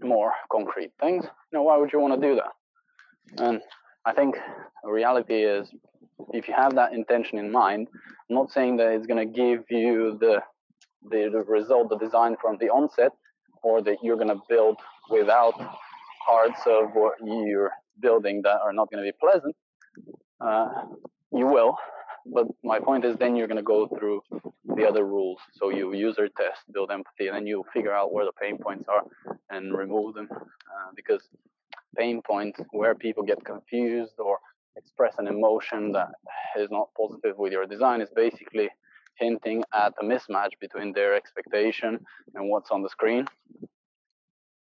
more 0.01 0.31
concrete 0.51 0.91
things, 1.01 1.25
you 1.25 1.57
know, 1.57 1.63
why 1.63 1.77
would 1.77 1.91
you 1.91 1.99
want 1.99 2.19
to 2.19 2.27
do 2.27 2.35
that? 2.35 3.43
And 3.43 3.61
I 4.05 4.13
think 4.13 4.37
reality 4.83 5.43
is, 5.43 5.69
if 6.33 6.47
you 6.47 6.53
have 6.53 6.75
that 6.75 6.93
intention 6.93 7.37
in 7.37 7.51
mind, 7.51 7.87
I'm 8.29 8.35
not 8.35 8.51
saying 8.51 8.77
that 8.77 8.91
it's 8.93 9.05
going 9.05 9.27
to 9.27 9.33
give 9.33 9.65
you 9.69 10.17
the, 10.19 10.41
the, 11.09 11.29
the 11.31 11.43
result, 11.43 11.89
the 11.89 11.97
design 11.97 12.37
from 12.41 12.57
the 12.59 12.69
onset, 12.69 13.11
or 13.63 13.81
that 13.81 13.97
you're 14.01 14.15
going 14.15 14.29
to 14.29 14.41
build 14.47 14.77
without 15.09 15.55
parts 16.25 16.61
of 16.65 16.91
what 16.93 17.15
you're 17.23 17.71
building 17.99 18.41
that 18.43 18.61
are 18.61 18.73
not 18.73 18.89
going 18.89 19.03
to 19.03 19.11
be 19.11 19.15
pleasant. 19.19 19.55
Uh, 20.39 20.67
you 21.31 21.47
will, 21.47 21.77
but 22.25 22.47
my 22.63 22.79
point 22.79 23.05
is 23.05 23.15
then 23.17 23.35
you're 23.35 23.47
going 23.47 23.57
to 23.57 23.63
go 23.63 23.87
through 23.87 24.21
the 24.75 24.85
other 24.87 25.05
rules. 25.05 25.39
So 25.53 25.69
you 25.69 25.93
user 25.93 26.27
test, 26.27 26.61
build 26.71 26.91
empathy, 26.91 27.27
and 27.27 27.35
then 27.35 27.47
you 27.47 27.63
figure 27.73 27.93
out 27.93 28.13
where 28.13 28.25
the 28.25 28.31
pain 28.39 28.57
points 28.57 28.87
are 28.87 29.03
and 29.49 29.75
remove 29.75 30.15
them. 30.15 30.27
Uh, 30.31 30.91
because 30.95 31.21
pain 31.97 32.21
points 32.21 32.59
where 32.71 32.95
people 32.95 33.23
get 33.23 33.43
confused 33.43 34.19
or 34.19 34.37
express 34.75 35.15
an 35.17 35.27
emotion 35.27 35.91
that 35.93 36.09
is 36.57 36.69
not 36.69 36.89
positive 36.95 37.37
with 37.37 37.51
your 37.51 37.65
design 37.65 38.01
is 38.01 38.09
basically 38.15 38.69
hinting 39.15 39.63
at 39.73 39.93
a 39.99 40.03
mismatch 40.03 40.51
between 40.61 40.93
their 40.93 41.15
expectation 41.15 41.99
and 42.35 42.49
what's 42.49 42.69
on 42.69 42.83
the 42.83 42.89
screen. 42.89 43.25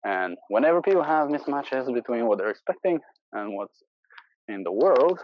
And 0.04 0.36
whenever 0.48 0.80
people 0.80 1.02
have 1.02 1.28
mismatches 1.28 1.92
between 1.92 2.26
what 2.26 2.38
they're 2.38 2.50
expecting 2.50 3.00
and 3.32 3.54
what's 3.54 3.82
in 4.48 4.62
the 4.62 4.72
world, 4.72 5.20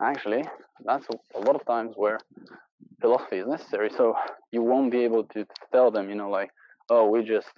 actually, 0.00 0.44
that's 0.84 1.06
a, 1.34 1.38
lot 1.40 1.56
of 1.56 1.64
times 1.66 1.94
where 1.96 2.18
philosophy 3.00 3.36
is 3.38 3.46
necessary. 3.46 3.90
So 3.90 4.14
you 4.52 4.62
won't 4.62 4.90
be 4.90 5.04
able 5.04 5.24
to 5.24 5.46
tell 5.72 5.90
them, 5.90 6.08
you 6.08 6.14
know, 6.14 6.30
like, 6.30 6.50
oh, 6.90 7.08
we 7.08 7.22
just, 7.22 7.48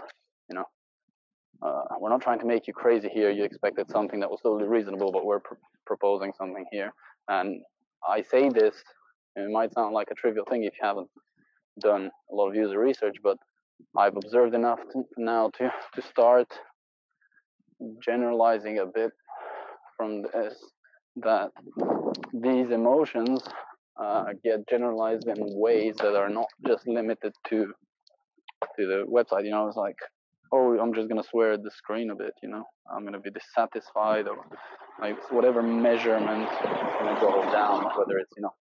you 0.51 0.57
know, 0.57 0.65
uh, 1.63 1.83
we're 2.01 2.11
not 2.11 2.23
trying 2.23 2.39
to 2.41 2.47
make 2.47 2.67
you 2.67 2.73
crazy 2.73 3.09
here. 3.09 3.31
You 3.31 3.45
expected 3.45 3.91
something 3.91 4.21
that 4.21 4.31
was 4.31 4.41
totally 4.43 4.69
reasonable, 4.69 5.13
but 5.13 5.25
we're 5.25 5.41
pr 5.41 5.55
proposing 5.87 6.33
something 6.37 6.67
here. 6.71 6.93
And 7.29 7.63
I 8.07 8.23
say 8.23 8.51
this, 8.51 8.75
it 9.37 9.51
might 9.51 9.73
sound 9.73 9.95
like 9.95 10.09
a 10.11 10.15
trivial 10.15 10.45
thing 10.45 10.65
if 10.65 10.75
you 10.75 10.87
haven't 10.87 11.09
done 11.81 12.11
a 12.31 12.35
lot 12.35 12.49
of 12.49 12.55
user 12.55 12.79
research, 12.79 13.17
but 13.23 13.39
I've 13.97 14.17
observed 14.17 14.55
enough 14.55 14.81
to, 14.93 15.05
now 15.17 15.51
to, 15.59 15.73
to 15.95 16.03
start 16.03 16.49
generalizing 18.05 18.79
a 18.81 18.87
bit 18.87 19.13
from 19.99 20.23
this 20.23 20.55
that 21.17 21.51
these 22.33 22.71
emotions 22.71 23.43
uh, 24.01 24.27
get 24.45 24.69
generalized 24.69 25.27
in 25.27 25.37
ways 25.39 25.97
that 25.99 26.15
are 26.15 26.31
not 26.31 26.47
just 26.67 26.87
limited 26.87 27.35
to 27.49 27.73
to 28.77 28.87
the 28.87 29.05
website. 29.11 29.45
You 29.45 29.51
know, 29.51 29.67
it's 29.69 29.77
like, 29.77 29.99
oh, 30.53 30.79
I'm 30.79 30.95
just 30.95 31.09
gonna 31.09 31.25
swear 31.25 31.53
at 31.53 31.65
the 31.65 31.71
screen 31.71 32.11
a 32.11 32.17
bit. 32.17 32.35
You 32.43 32.51
know, 32.51 32.65
I'm 32.95 33.05
gonna 33.05 33.21
be 33.21 33.31
dissatisfied 33.31 34.29
or 34.29 34.47
like 35.01 35.19
whatever 35.33 35.63
measurement 35.63 36.45
is 36.45 36.93
gonna 36.99 37.21
go 37.21 37.43
down, 37.53 37.85
whether 37.99 38.19
it's 38.19 38.33
you 38.37 38.43
know 38.43 38.55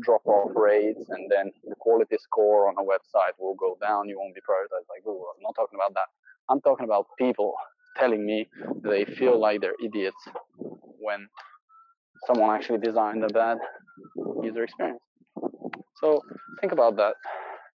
drop 0.00 0.24
off 0.26 0.52
rates 0.54 1.04
and 1.10 1.30
then 1.30 1.50
the 1.64 1.74
quality 1.80 2.16
score 2.20 2.68
on 2.68 2.74
a 2.78 2.82
website 2.82 3.34
will 3.38 3.56
go 3.56 3.76
down. 3.80 4.08
You 4.08 4.18
won't 4.18 4.34
be 4.34 4.40
prioritized 4.40 4.88
like 4.88 5.04
Google. 5.04 5.26
I'm 5.36 5.42
not 5.42 5.54
talking 5.56 5.78
about 5.78 5.94
that. 5.94 6.08
I'm 6.48 6.60
talking 6.60 6.84
about 6.84 7.06
people 7.18 7.54
telling 7.98 8.24
me 8.24 8.48
they 8.82 9.04
feel 9.04 9.38
like 9.40 9.60
they're 9.60 9.74
idiots 9.84 10.28
when 10.98 11.28
someone 12.26 12.54
actually 12.54 12.78
designed 12.78 13.24
a 13.24 13.28
bad 13.28 13.58
user 14.42 14.64
experience. 14.64 15.00
So 16.00 16.22
think 16.60 16.72
about 16.72 16.96
that 16.96 17.14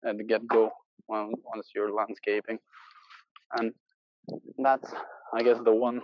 at 0.07 0.17
the 0.17 0.23
get-go 0.23 0.71
once 1.07 1.67
you're 1.75 1.93
landscaping. 1.93 2.59
And 3.57 3.73
that's, 4.57 4.93
I 5.33 5.43
guess, 5.43 5.57
the 5.63 5.73
one 5.73 6.01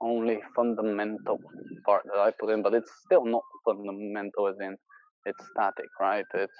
only 0.00 0.40
fundamental 0.54 1.40
part 1.84 2.04
that 2.04 2.20
I 2.20 2.30
put 2.38 2.50
in, 2.50 2.62
but 2.62 2.74
it's 2.74 2.90
still 3.04 3.24
not 3.24 3.42
fundamental 3.64 4.48
as 4.48 4.56
in 4.60 4.76
it's 5.26 5.42
static, 5.50 5.88
right? 6.00 6.26
It's 6.34 6.52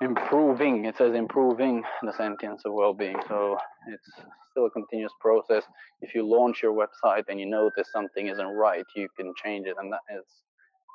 improving. 0.00 0.84
It 0.84 0.96
says 0.96 1.14
improving 1.14 1.82
the 2.02 2.12
sentience 2.12 2.62
of 2.64 2.72
well-being. 2.72 3.16
So 3.28 3.56
it's 3.88 4.10
still 4.50 4.66
a 4.66 4.70
continuous 4.70 5.12
process. 5.20 5.64
If 6.00 6.14
you 6.14 6.26
launch 6.26 6.62
your 6.62 6.72
website 6.72 7.24
and 7.28 7.40
you 7.40 7.46
notice 7.46 7.88
something 7.92 8.28
isn't 8.28 8.46
right, 8.46 8.84
you 8.94 9.08
can 9.16 9.32
change 9.42 9.66
it, 9.66 9.76
and 9.78 9.92
that 9.92 10.00
is 10.16 10.24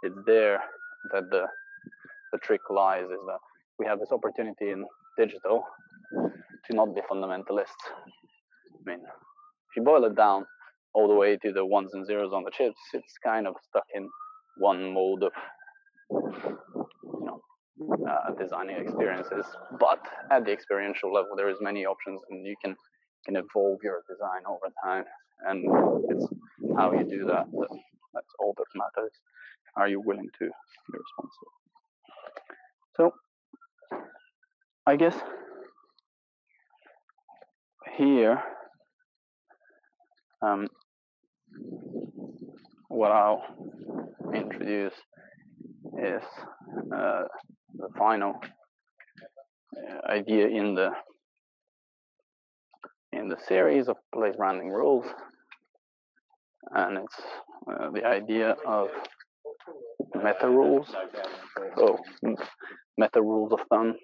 it's 0.03 0.17
there 0.25 0.61
that 1.13 1.29
the 1.29 1.45
the 2.31 2.39
trick 2.39 2.61
lies. 2.69 3.05
Is 3.05 3.19
that 3.27 3.39
we 3.79 3.85
have 3.85 3.99
this 3.99 4.11
opportunity 4.11 4.71
in 4.71 4.85
digital 5.17 5.63
to 6.11 6.75
not 6.75 6.95
be 6.95 7.01
fundamentalists. 7.01 7.83
I 7.91 8.91
mean, 8.91 8.99
if 9.01 9.75
you 9.75 9.83
boil 9.83 10.05
it 10.05 10.15
down 10.15 10.45
all 10.93 11.07
the 11.07 11.15
way 11.15 11.37
to 11.37 11.51
the 11.51 11.65
ones 11.65 11.93
and 11.93 12.05
zeros 12.05 12.33
on 12.33 12.43
the 12.43 12.51
chips, 12.51 12.79
it's 12.93 13.17
kind 13.23 13.47
of 13.47 13.55
stuck 13.67 13.85
in 13.95 14.09
one 14.57 14.93
mode 14.93 15.23
of 15.23 15.31
you 16.11 17.25
know 17.25 17.41
uh, 17.81 18.31
designing 18.39 18.77
experiences. 18.77 19.45
But 19.79 19.99
at 20.31 20.45
the 20.45 20.51
experiential 20.51 21.11
level, 21.13 21.35
there 21.35 21.49
is 21.49 21.57
many 21.61 21.85
options, 21.85 22.21
and 22.29 22.45
you 22.45 22.55
can 22.63 22.75
can 23.25 23.35
evolve 23.37 23.79
your 23.83 24.03
design 24.09 24.43
over 24.47 24.67
time. 24.83 25.05
And 25.47 25.65
it's 26.09 26.27
how 26.77 26.91
you 26.91 27.03
do 27.03 27.25
that. 27.25 27.45
that 27.51 27.79
that's 28.13 28.33
all 28.39 28.53
that 28.57 28.65
matters. 28.75 29.11
Are 29.75 29.87
you 29.87 29.99
willing 29.99 30.29
to 30.39 30.45
be 30.45 30.97
responsible? 30.97 31.51
So, 32.95 33.13
I 34.85 34.95
guess 34.95 35.15
here, 37.97 38.41
um, 40.41 40.67
what 42.89 43.11
I'll 43.11 43.43
introduce 44.33 44.93
is 45.97 46.23
uh, 46.95 47.23
the 47.75 47.87
final 47.97 48.35
uh, 49.75 50.11
idea 50.11 50.47
in 50.47 50.75
the 50.75 50.91
in 53.11 53.27
the 53.27 53.37
series 53.47 53.87
of 53.87 53.97
place 54.13 54.35
branding 54.35 54.69
rules, 54.69 55.05
and 56.71 56.97
it's 56.97 57.21
uh, 57.69 57.91
the 57.91 58.05
idea 58.05 58.55
of 58.65 58.89
meta 60.15 60.49
rules. 60.49 60.93
Oh, 61.77 61.97
meta 62.97 63.21
rules 63.21 63.53
of 63.53 63.59
thumb, 63.69 63.95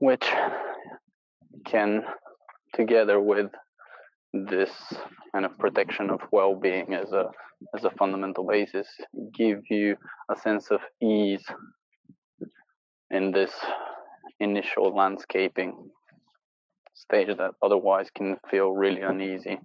which 0.00 0.26
can, 1.66 2.02
together 2.74 3.20
with 3.20 3.50
this 4.32 4.70
kind 5.32 5.44
of 5.44 5.58
protection 5.58 6.10
of 6.10 6.20
well-being 6.30 6.94
as 6.94 7.12
a 7.12 7.30
as 7.76 7.84
a 7.84 7.90
fundamental 7.90 8.44
basis, 8.44 8.88
give 9.32 9.60
you 9.70 9.96
a 10.28 10.36
sense 10.36 10.70
of 10.72 10.80
ease 11.00 11.44
in 13.10 13.30
this 13.30 13.52
initial 14.40 14.94
landscaping 14.94 15.90
stage 16.94 17.28
that 17.36 17.52
otherwise 17.62 18.08
can 18.14 18.36
feel 18.50 18.72
really 18.72 19.02
uneasy 19.02 19.58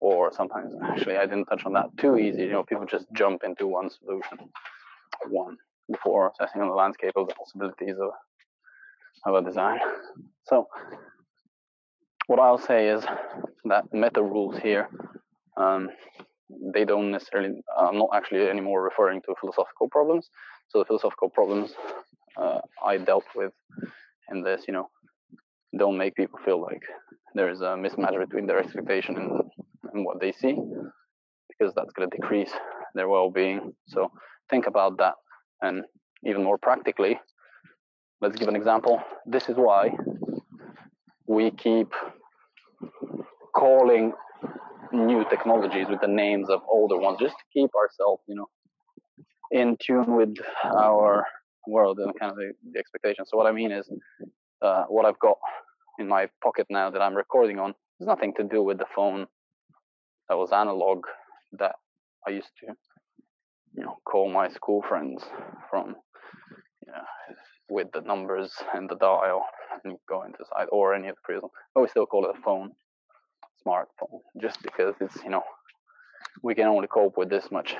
or 0.00 0.32
sometimes 0.32 0.74
actually 0.82 1.16
I 1.16 1.26
didn't 1.26 1.46
touch 1.46 1.64
on 1.64 1.72
that 1.74 1.96
too 1.98 2.18
easy. 2.18 2.42
You 2.42 2.52
know, 2.52 2.62
people 2.64 2.86
just 2.86 3.06
jump 3.14 3.42
into 3.44 3.66
one 3.66 3.90
solution, 3.90 4.38
one 5.28 5.56
before 5.90 6.30
assessing 6.32 6.60
on 6.62 6.68
the 6.68 6.74
landscape 6.74 7.12
of 7.16 7.28
the 7.28 7.34
possibilities 7.34 7.96
of 8.00 8.10
of 9.26 9.34
a 9.34 9.46
design. 9.46 9.78
So 10.44 10.68
what 12.26 12.38
I'll 12.38 12.58
say 12.58 12.88
is 12.88 13.04
that 13.64 13.84
meta 13.92 14.22
rules 14.22 14.58
here, 14.58 14.88
um, 15.56 15.90
they 16.74 16.84
don't 16.84 17.10
necessarily. 17.10 17.62
I'm 17.76 17.98
not 17.98 18.10
actually 18.14 18.48
anymore 18.48 18.82
referring 18.82 19.20
to 19.22 19.34
philosophical 19.40 19.88
problems. 19.90 20.30
So 20.68 20.78
the 20.78 20.84
philosophical 20.84 21.30
problems 21.30 21.72
uh, 22.36 22.60
I 22.84 22.98
dealt 22.98 23.24
with 23.34 23.52
in 24.30 24.42
this, 24.42 24.64
you 24.66 24.74
know, 24.74 24.88
don't 25.78 25.98
make 25.98 26.14
people 26.14 26.38
feel 26.44 26.60
like 26.60 26.82
there 27.34 27.50
is 27.50 27.60
a 27.60 27.76
mismatch 27.76 28.18
between 28.18 28.46
their 28.46 28.58
expectation 28.58 29.16
and, 29.16 29.40
and 29.92 30.04
what 30.04 30.20
they 30.20 30.32
see, 30.32 30.56
because 31.48 31.74
that's 31.74 31.92
going 31.92 32.08
to 32.08 32.16
decrease 32.16 32.52
their 32.94 33.08
well-being. 33.08 33.72
So 33.88 34.10
think 34.50 34.66
about 34.66 34.98
that, 34.98 35.14
and 35.62 35.84
even 36.24 36.44
more 36.44 36.58
practically, 36.58 37.20
let's 38.20 38.36
give 38.36 38.48
an 38.48 38.56
example. 38.56 39.02
This 39.26 39.48
is 39.48 39.56
why 39.56 39.90
we 41.26 41.50
keep 41.50 41.92
calling 43.54 44.12
new 44.92 45.24
technologies 45.30 45.86
with 45.88 46.00
the 46.00 46.08
names 46.08 46.48
of 46.50 46.60
older 46.70 46.96
ones, 46.96 47.18
just 47.20 47.34
to 47.36 47.44
keep 47.52 47.70
ourselves, 47.74 48.22
you 48.26 48.34
know, 48.34 48.48
in 49.50 49.76
tune 49.80 50.16
with 50.16 50.34
our 50.64 51.26
world 51.66 51.98
and 51.98 52.12
kind 52.18 52.30
of 52.30 52.36
the, 52.36 52.52
the 52.72 52.78
expectations. 52.78 53.28
So 53.30 53.36
what 53.36 53.46
I 53.46 53.52
mean 53.52 53.72
is, 53.72 53.88
uh, 54.62 54.84
what 54.88 55.04
I've 55.04 55.18
got 55.18 55.38
in 55.98 56.08
my 56.08 56.28
pocket 56.42 56.66
now 56.70 56.90
that 56.90 57.00
I'm 57.00 57.14
recording 57.14 57.58
on 57.58 57.74
has 57.98 58.06
nothing 58.06 58.34
to 58.34 58.44
do 58.44 58.62
with 58.62 58.78
the 58.78 58.86
phone 58.94 59.26
that 60.28 60.36
was 60.36 60.52
analog 60.52 61.04
that 61.58 61.76
I 62.26 62.30
used 62.30 62.50
to, 62.60 62.74
you 63.74 63.84
know, 63.84 63.98
call 64.04 64.30
my 64.30 64.48
school 64.48 64.82
friends 64.88 65.24
from, 65.70 65.96
you 66.86 66.92
know, 66.92 67.02
with 67.68 67.88
the 67.92 68.00
numbers 68.00 68.52
and 68.74 68.88
the 68.88 68.96
dial 68.96 69.44
and 69.84 69.96
go 70.08 70.22
into 70.22 70.44
site 70.52 70.68
or 70.70 70.94
any 70.94 71.08
of 71.08 71.16
the 71.16 71.20
prism. 71.22 71.50
But 71.74 71.82
we 71.82 71.88
still 71.88 72.06
call 72.06 72.26
it 72.26 72.36
a 72.36 72.42
phone, 72.42 72.70
smartphone, 73.66 74.20
just 74.40 74.62
because 74.62 74.94
it's, 75.00 75.16
you 75.24 75.30
know, 75.30 75.42
we 76.42 76.54
can 76.54 76.66
only 76.66 76.88
cope 76.88 77.16
with 77.16 77.30
this 77.30 77.50
much 77.50 77.74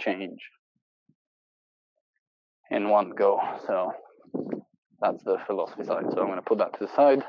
change 0.00 0.40
in 2.70 2.88
one 2.88 3.10
go. 3.10 3.40
So 3.66 3.92
that's 5.00 5.22
the 5.24 5.38
philosophy 5.46 5.84
side. 5.84 6.04
So 6.12 6.20
I'm 6.20 6.26
going 6.26 6.36
to 6.36 6.42
put 6.42 6.58
that 6.58 6.72
to 6.74 6.86
the 6.86 6.94
side. 6.94 7.22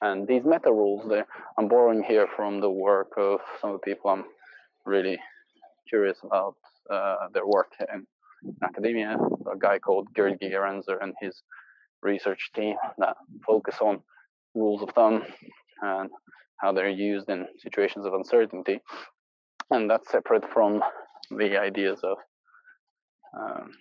And 0.00 0.26
these 0.26 0.44
meta 0.44 0.70
rules, 0.70 1.08
there, 1.08 1.26
I'm 1.58 1.68
borrowing 1.68 2.02
here 2.02 2.26
from 2.36 2.60
the 2.60 2.70
work 2.70 3.12
of 3.16 3.40
some 3.60 3.70
of 3.70 3.80
the 3.80 3.90
people 3.90 4.10
I'm 4.10 4.24
really 4.84 5.18
curious 5.88 6.18
about 6.22 6.56
uh, 6.90 7.28
their 7.32 7.46
work 7.46 7.72
in 7.92 8.06
academia. 8.62 9.16
A 9.50 9.56
guy 9.56 9.78
called 9.78 10.12
Gerd 10.14 10.38
Gigerenzer 10.40 11.02
and 11.02 11.14
his 11.20 11.42
research 12.04 12.50
team 12.54 12.76
that 12.98 13.16
focus 13.46 13.76
on 13.80 14.00
rules 14.54 14.82
of 14.82 14.90
thumb 14.90 15.24
and 15.82 16.10
how 16.58 16.72
they're 16.72 16.88
used 16.88 17.28
in 17.28 17.46
situations 17.58 18.06
of 18.06 18.14
uncertainty. 18.14 18.80
And 19.70 19.90
that's 19.90 20.10
separate 20.10 20.44
from 20.52 20.82
the 21.30 21.58
ideas 21.58 22.00
of 22.02 22.18
um, 23.36 23.72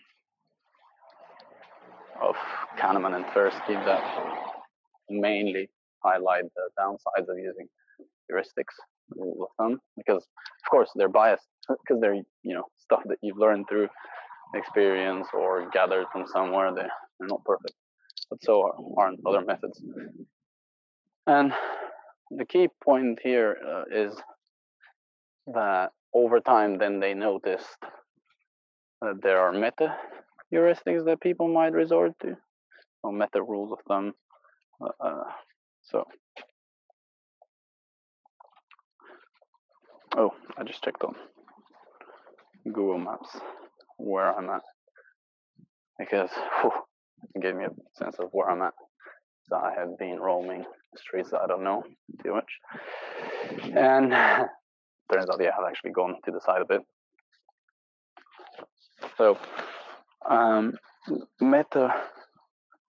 of 2.22 2.36
Kahneman 2.80 3.16
and 3.16 3.26
Tversky 3.26 3.76
that 3.86 4.04
mainly 5.10 5.70
highlight 6.04 6.46
the 6.56 6.70
downsides 6.80 7.30
of 7.30 7.38
using 7.38 7.68
heuristics 8.32 8.76
rule 9.16 9.44
of 9.44 9.50
thumb 9.58 9.80
because 9.98 10.24
of 10.24 10.72
course 10.72 10.90
they're 10.96 11.10
biased 11.10 11.46
because 11.68 12.00
they're 12.02 12.16
you 12.16 12.54
know 12.56 12.64
stuff 12.78 13.02
that 13.06 13.18
you've 13.22 13.38
learned 13.38 13.66
through 13.70 13.88
experience 14.56 15.28
or 15.34 15.70
gathered 15.72 16.06
from 16.12 16.26
somewhere 16.28 16.74
they're, 16.74 16.92
they're 17.20 17.28
not 17.28 17.44
perfect 17.44 17.74
but 18.34 18.44
so 18.44 18.96
aren't 18.98 19.20
other 19.28 19.46
methods. 19.46 19.80
And 21.28 21.54
the 22.32 22.46
key 22.46 22.68
point 22.84 23.20
here 23.22 23.58
uh, 23.64 23.84
is 23.92 24.16
that 25.48 25.92
over 26.14 26.40
time 26.40 26.80
then 26.80 27.00
they 27.00 27.14
noticed 27.14 27.78
that 29.02 29.22
there 29.22 29.40
are 29.40 29.54
meta 29.54 29.96
heuristics 30.52 31.06
that 31.06 31.22
people 31.22 31.48
might 31.48 31.74
resort 31.74 32.14
to, 32.22 32.36
or 33.04 33.14
meta 33.14 33.42
rules 33.42 33.72
of 33.72 33.80
thumb. 33.88 34.14
Uh, 34.82 34.90
uh, 35.00 35.24
so, 35.84 36.06
oh, 40.18 40.32
I 40.58 40.64
just 40.64 40.84
checked 40.84 41.04
on 41.04 41.16
Google 42.66 42.98
Maps 42.98 43.30
where 43.98 44.36
I'm 44.36 44.50
at. 44.50 44.64
Because 46.00 46.32
whew, 46.62 46.72
gave 47.42 47.56
me 47.56 47.66
a 47.66 47.98
sense 47.98 48.16
of 48.20 48.30
where 48.32 48.50
I'm 48.50 48.62
at. 48.62 48.74
So 49.50 49.58
I 49.58 49.74
have 49.78 49.98
been 49.98 50.20
roaming 50.20 50.66
streets 50.96 51.32
I 51.34 51.48
don't 51.48 51.64
know 51.64 51.84
too 52.24 52.34
much, 52.34 52.52
and 53.76 54.12
turns 55.12 55.30
out 55.30 55.40
yeah, 55.42 55.52
I've 55.58 55.68
actually 55.68 55.92
gone 55.92 56.16
to 56.26 56.32
the 56.32 56.40
side 56.42 56.62
of 56.62 56.72
it. 56.72 56.82
So 59.18 59.38
um, 60.30 60.74
meta 61.42 61.94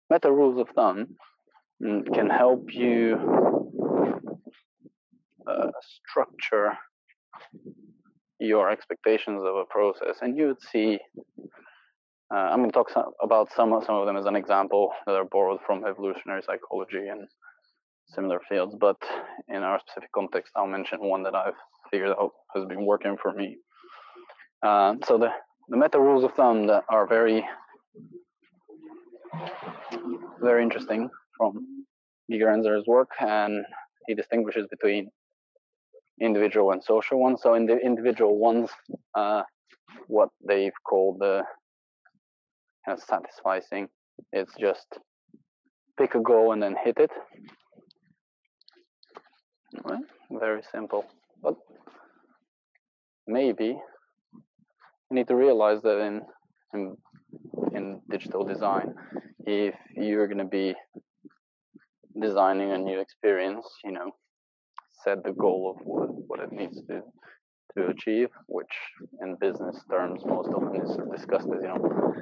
meta 0.10 0.32
rules 0.32 0.60
of 0.60 0.70
thumb 0.76 1.16
mm, 1.82 2.14
can 2.14 2.30
help 2.30 2.74
you 2.74 3.18
uh, 5.48 5.72
structure 6.08 6.72
your 8.40 8.72
expectations 8.72 9.42
of 9.42 9.56
a 9.56 9.66
process, 9.66 10.18
and 10.22 10.38
you 10.38 10.48
would 10.48 10.62
see. 10.62 11.00
Uh, 12.32 12.38
I'm 12.38 12.60
going 12.60 12.70
to 12.70 12.74
talk 12.74 12.92
some, 12.92 13.06
about 13.24 13.52
some 13.56 13.74
some 13.86 13.96
of 13.96 14.06
them 14.06 14.16
as 14.16 14.26
an 14.26 14.36
example 14.36 14.92
that 15.08 15.16
are 15.16 15.26
borrowed 15.26 15.62
from 15.66 15.84
evolutionary 15.84 16.44
psychology 16.44 17.08
and 17.08 17.28
similar 18.08 18.40
fields, 18.48 18.76
but 18.80 18.98
in 19.48 19.64
our 19.64 19.80
specific 19.80 20.12
context, 20.12 20.52
I'll 20.56 20.68
mention 20.68 21.00
one 21.00 21.24
that 21.24 21.34
I've 21.34 21.56
figured 21.90 22.12
out 22.12 22.32
has 22.56 22.66
been 22.66 22.86
working 22.86 23.18
for 23.22 23.34
me. 23.34 23.58
Uh, 24.62 24.96
so 25.06 25.18
the 25.18 25.30
the 25.70 25.78
meta 25.78 26.00
rules 26.00 26.24
of 26.24 26.34
thumb 26.34 26.68
that 26.68 26.84
are 26.90 27.08
very 27.08 27.44
very 30.42 30.64
interesting 30.64 31.10
from 31.38 31.86
Gigerenzer's 32.32 32.86
work, 32.86 33.10
and 33.20 33.66
he 34.08 34.14
distinguishes 34.14 34.68
between 34.70 35.10
individual 36.22 36.72
and 36.72 36.84
social 36.84 37.20
ones. 37.20 37.42
So 37.42 37.56
in 37.56 37.66
the 37.66 37.78
individual 37.78 38.38
ones, 38.38 38.70
uh, 39.16 39.44
what 40.08 40.30
they've 40.48 40.74
called 40.88 41.20
the 41.20 41.44
kind 42.86 42.98
of 42.98 43.06
satisficing, 43.06 43.88
it's 44.32 44.54
just 44.60 44.88
pick 45.98 46.16
a 46.16 46.20
goal 46.20 46.54
and 46.54 46.62
then 46.62 46.76
hit 46.84 46.98
it. 46.98 47.12
Well, 49.84 50.02
very 50.32 50.62
simple, 50.72 51.06
but 51.42 51.56
maybe 53.28 53.66
you 53.66 55.12
need 55.12 55.28
to 55.28 55.36
realize 55.36 55.82
that 55.84 56.00
in 56.00 56.22
in, 56.74 56.98
in 57.74 58.02
digital 58.10 58.44
design, 58.46 58.94
if 59.46 59.76
you're 59.96 60.28
going 60.28 60.40
to 60.40 60.46
be 60.46 60.76
designing 62.20 62.72
a 62.72 62.78
new 62.78 63.00
experience, 63.00 63.68
you 63.84 63.92
know, 63.92 64.12
set 65.04 65.24
the 65.24 65.32
goal 65.32 65.76
of 65.76 65.86
what, 65.86 66.10
what 66.28 66.40
it 66.40 66.52
needs 66.52 66.82
to 66.88 67.02
to 67.76 67.88
achieve, 67.88 68.30
which 68.48 68.74
in 69.22 69.36
business 69.36 69.78
terms 69.90 70.24
most 70.26 70.50
often 70.50 70.82
is 70.82 70.98
discussed 71.16 71.48
as 71.56 71.62
you 71.62 71.68
know 71.68 72.14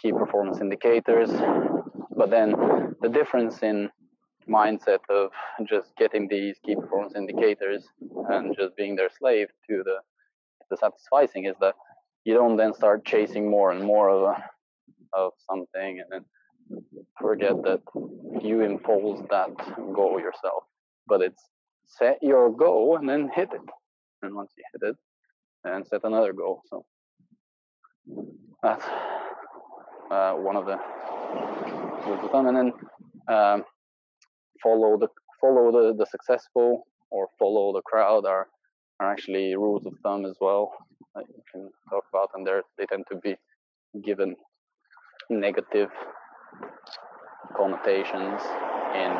key 0.00 0.12
performance 0.12 0.60
indicators. 0.60 1.30
But 2.16 2.30
then 2.30 2.54
the 3.00 3.08
difference 3.08 3.62
in 3.62 3.90
mindset 4.48 4.98
of 5.08 5.30
just 5.68 5.96
getting 5.96 6.28
these 6.28 6.56
key 6.64 6.74
performance 6.74 7.14
indicators 7.16 7.84
and 8.30 8.56
just 8.56 8.76
being 8.76 8.96
their 8.96 9.10
slave 9.18 9.48
to 9.68 9.82
the 9.84 9.98
the 10.70 10.76
satisficing 10.76 11.48
is 11.50 11.56
that 11.60 11.74
you 12.24 12.34
don't 12.34 12.56
then 12.56 12.72
start 12.72 13.04
chasing 13.04 13.50
more 13.50 13.72
and 13.72 13.82
more 13.82 14.08
of 14.08 14.22
a, 14.22 14.44
of 15.12 15.32
something 15.48 16.00
and 16.00 16.06
then 16.10 16.24
forget 17.20 17.54
that 17.62 17.80
you 18.40 18.60
impose 18.60 19.20
that 19.30 19.50
goal 19.92 20.20
yourself, 20.20 20.64
but 21.08 21.20
it's 21.20 21.42
set 21.86 22.22
your 22.22 22.50
goal 22.50 22.96
and 22.96 23.08
then 23.08 23.28
hit 23.34 23.48
it. 23.52 23.60
And 24.22 24.34
once 24.34 24.52
you 24.56 24.64
hit 24.72 24.90
it, 24.90 24.96
and 25.64 25.86
set 25.86 26.04
another 26.04 26.32
goal. 26.32 26.62
So 26.68 26.84
that's 28.62 28.84
uh, 30.10 30.34
one 30.34 30.56
of 30.56 30.66
the 30.66 30.78
rules 32.06 32.24
of 32.24 32.30
thumb. 32.30 32.46
And 32.48 32.56
then 32.56 32.72
um, 33.28 33.64
follow 34.62 34.98
the 34.98 35.08
follow 35.40 35.72
the, 35.72 35.94
the 35.96 36.06
successful 36.06 36.86
or 37.10 37.28
follow 37.38 37.72
the 37.72 37.82
crowd 37.82 38.26
are 38.26 38.48
are 39.00 39.10
actually 39.12 39.56
rules 39.56 39.86
of 39.86 39.94
thumb 40.02 40.24
as 40.26 40.36
well 40.40 40.72
that 41.14 41.24
you 41.28 41.42
can 41.50 41.70
talk 41.88 42.04
about, 42.12 42.30
and 42.34 42.46
they 42.46 42.60
they 42.78 42.86
tend 42.86 43.04
to 43.10 43.16
be 43.16 43.36
given 44.04 44.36
negative 45.30 45.90
connotations 47.56 48.40
in 48.94 49.10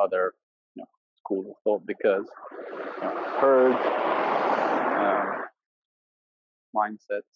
other 0.00 0.32
thought 1.64 1.86
because 1.86 2.26
you 2.76 3.02
know, 3.02 3.14
herd 3.40 3.74
um, 5.00 5.44
mindsets, 6.74 7.32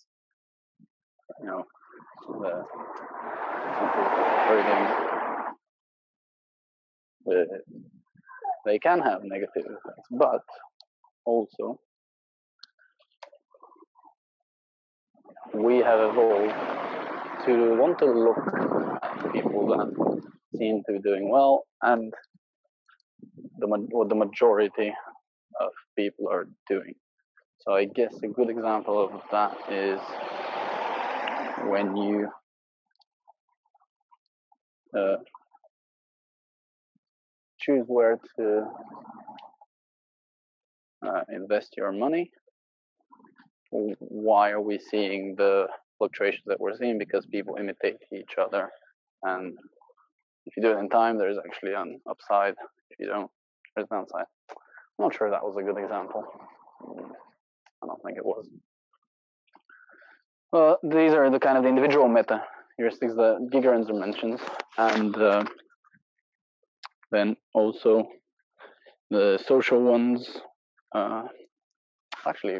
you 1.40 1.46
know, 1.46 1.64
the 2.28 2.64
herding, 4.46 4.84
they 8.66 8.78
can 8.78 9.00
have 9.00 9.22
negative 9.24 9.64
effects, 9.64 10.08
but 10.10 10.42
also 11.24 11.78
we 15.54 15.78
have 15.78 16.00
evolved 16.10 16.54
to 17.46 17.76
want 17.78 17.98
to 17.98 18.06
look 18.06 18.38
at 19.02 19.32
people 19.32 19.66
that 19.68 20.22
seem 20.56 20.82
to 20.86 20.92
be 20.94 20.98
doing 20.98 21.28
well 21.30 21.64
and 21.82 22.12
the 23.58 23.66
what 23.66 24.08
the 24.08 24.14
majority 24.14 24.92
of 25.60 25.70
people 25.96 26.28
are 26.28 26.46
doing. 26.68 26.94
So 27.60 27.72
I 27.72 27.86
guess 27.86 28.14
a 28.22 28.28
good 28.28 28.50
example 28.50 29.02
of 29.02 29.22
that 29.30 29.56
is 29.70 30.00
when 31.68 31.96
you 31.96 32.28
uh, 34.96 35.16
choose 37.58 37.84
where 37.86 38.18
to 38.36 38.66
uh, 41.06 41.22
invest 41.32 41.74
your 41.76 41.92
money. 41.92 42.30
Why 43.70 44.50
are 44.50 44.60
we 44.60 44.78
seeing 44.78 45.34
the 45.36 45.66
fluctuations 45.98 46.44
that 46.46 46.60
we're 46.60 46.76
seeing? 46.76 46.98
Because 46.98 47.26
people 47.26 47.56
imitate 47.56 47.96
each 48.12 48.34
other, 48.38 48.70
and 49.22 49.58
if 50.46 50.56
you 50.56 50.62
do 50.62 50.72
it 50.72 50.78
in 50.78 50.88
time, 50.88 51.18
there's 51.18 51.38
actually 51.38 51.74
an 51.74 52.00
upside. 52.08 52.54
If 52.90 52.98
you 52.98 53.06
don't, 53.06 53.30
there's 53.74 53.88
an 53.90 53.98
downside. 53.98 54.26
I'm 54.50 55.06
not 55.06 55.14
sure 55.14 55.30
that 55.30 55.42
was 55.42 55.56
a 55.58 55.62
good 55.62 55.82
example. 55.82 56.24
I 57.82 57.86
don't 57.86 58.02
think 58.04 58.18
it 58.18 58.24
was. 58.24 58.46
Well, 60.52 60.78
these 60.82 61.12
are 61.12 61.28
the 61.30 61.40
kind 61.40 61.58
of 61.58 61.64
the 61.64 61.68
individual 61.68 62.08
meta 62.08 62.42
heuristics 62.80 63.16
that 63.16 63.48
Gigerenzer 63.52 63.98
mentions, 63.98 64.40
and 64.78 65.16
uh, 65.16 65.44
then 67.10 67.36
also 67.52 68.08
the 69.10 69.38
social 69.46 69.82
ones. 69.82 70.40
Uh, 70.94 71.24
actually, 72.26 72.58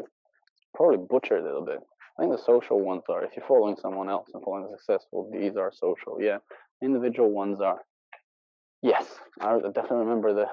probably 0.73 0.97
butchered 1.09 1.39
a 1.39 1.43
little 1.43 1.65
bit. 1.65 1.79
I 2.17 2.21
think 2.21 2.33
the 2.33 2.43
social 2.43 2.79
ones 2.81 3.03
are 3.09 3.23
if 3.23 3.31
you're 3.35 3.45
following 3.47 3.75
someone 3.81 4.09
else 4.09 4.29
and 4.33 4.43
following 4.43 4.67
successful, 4.71 5.29
these 5.31 5.55
are 5.55 5.71
social. 5.73 6.17
Yeah, 6.19 6.37
individual 6.81 7.31
ones 7.31 7.61
are. 7.61 7.81
Yes, 8.81 9.05
I 9.41 9.57
definitely 9.59 9.97
remember 9.97 10.33
the. 10.33 10.45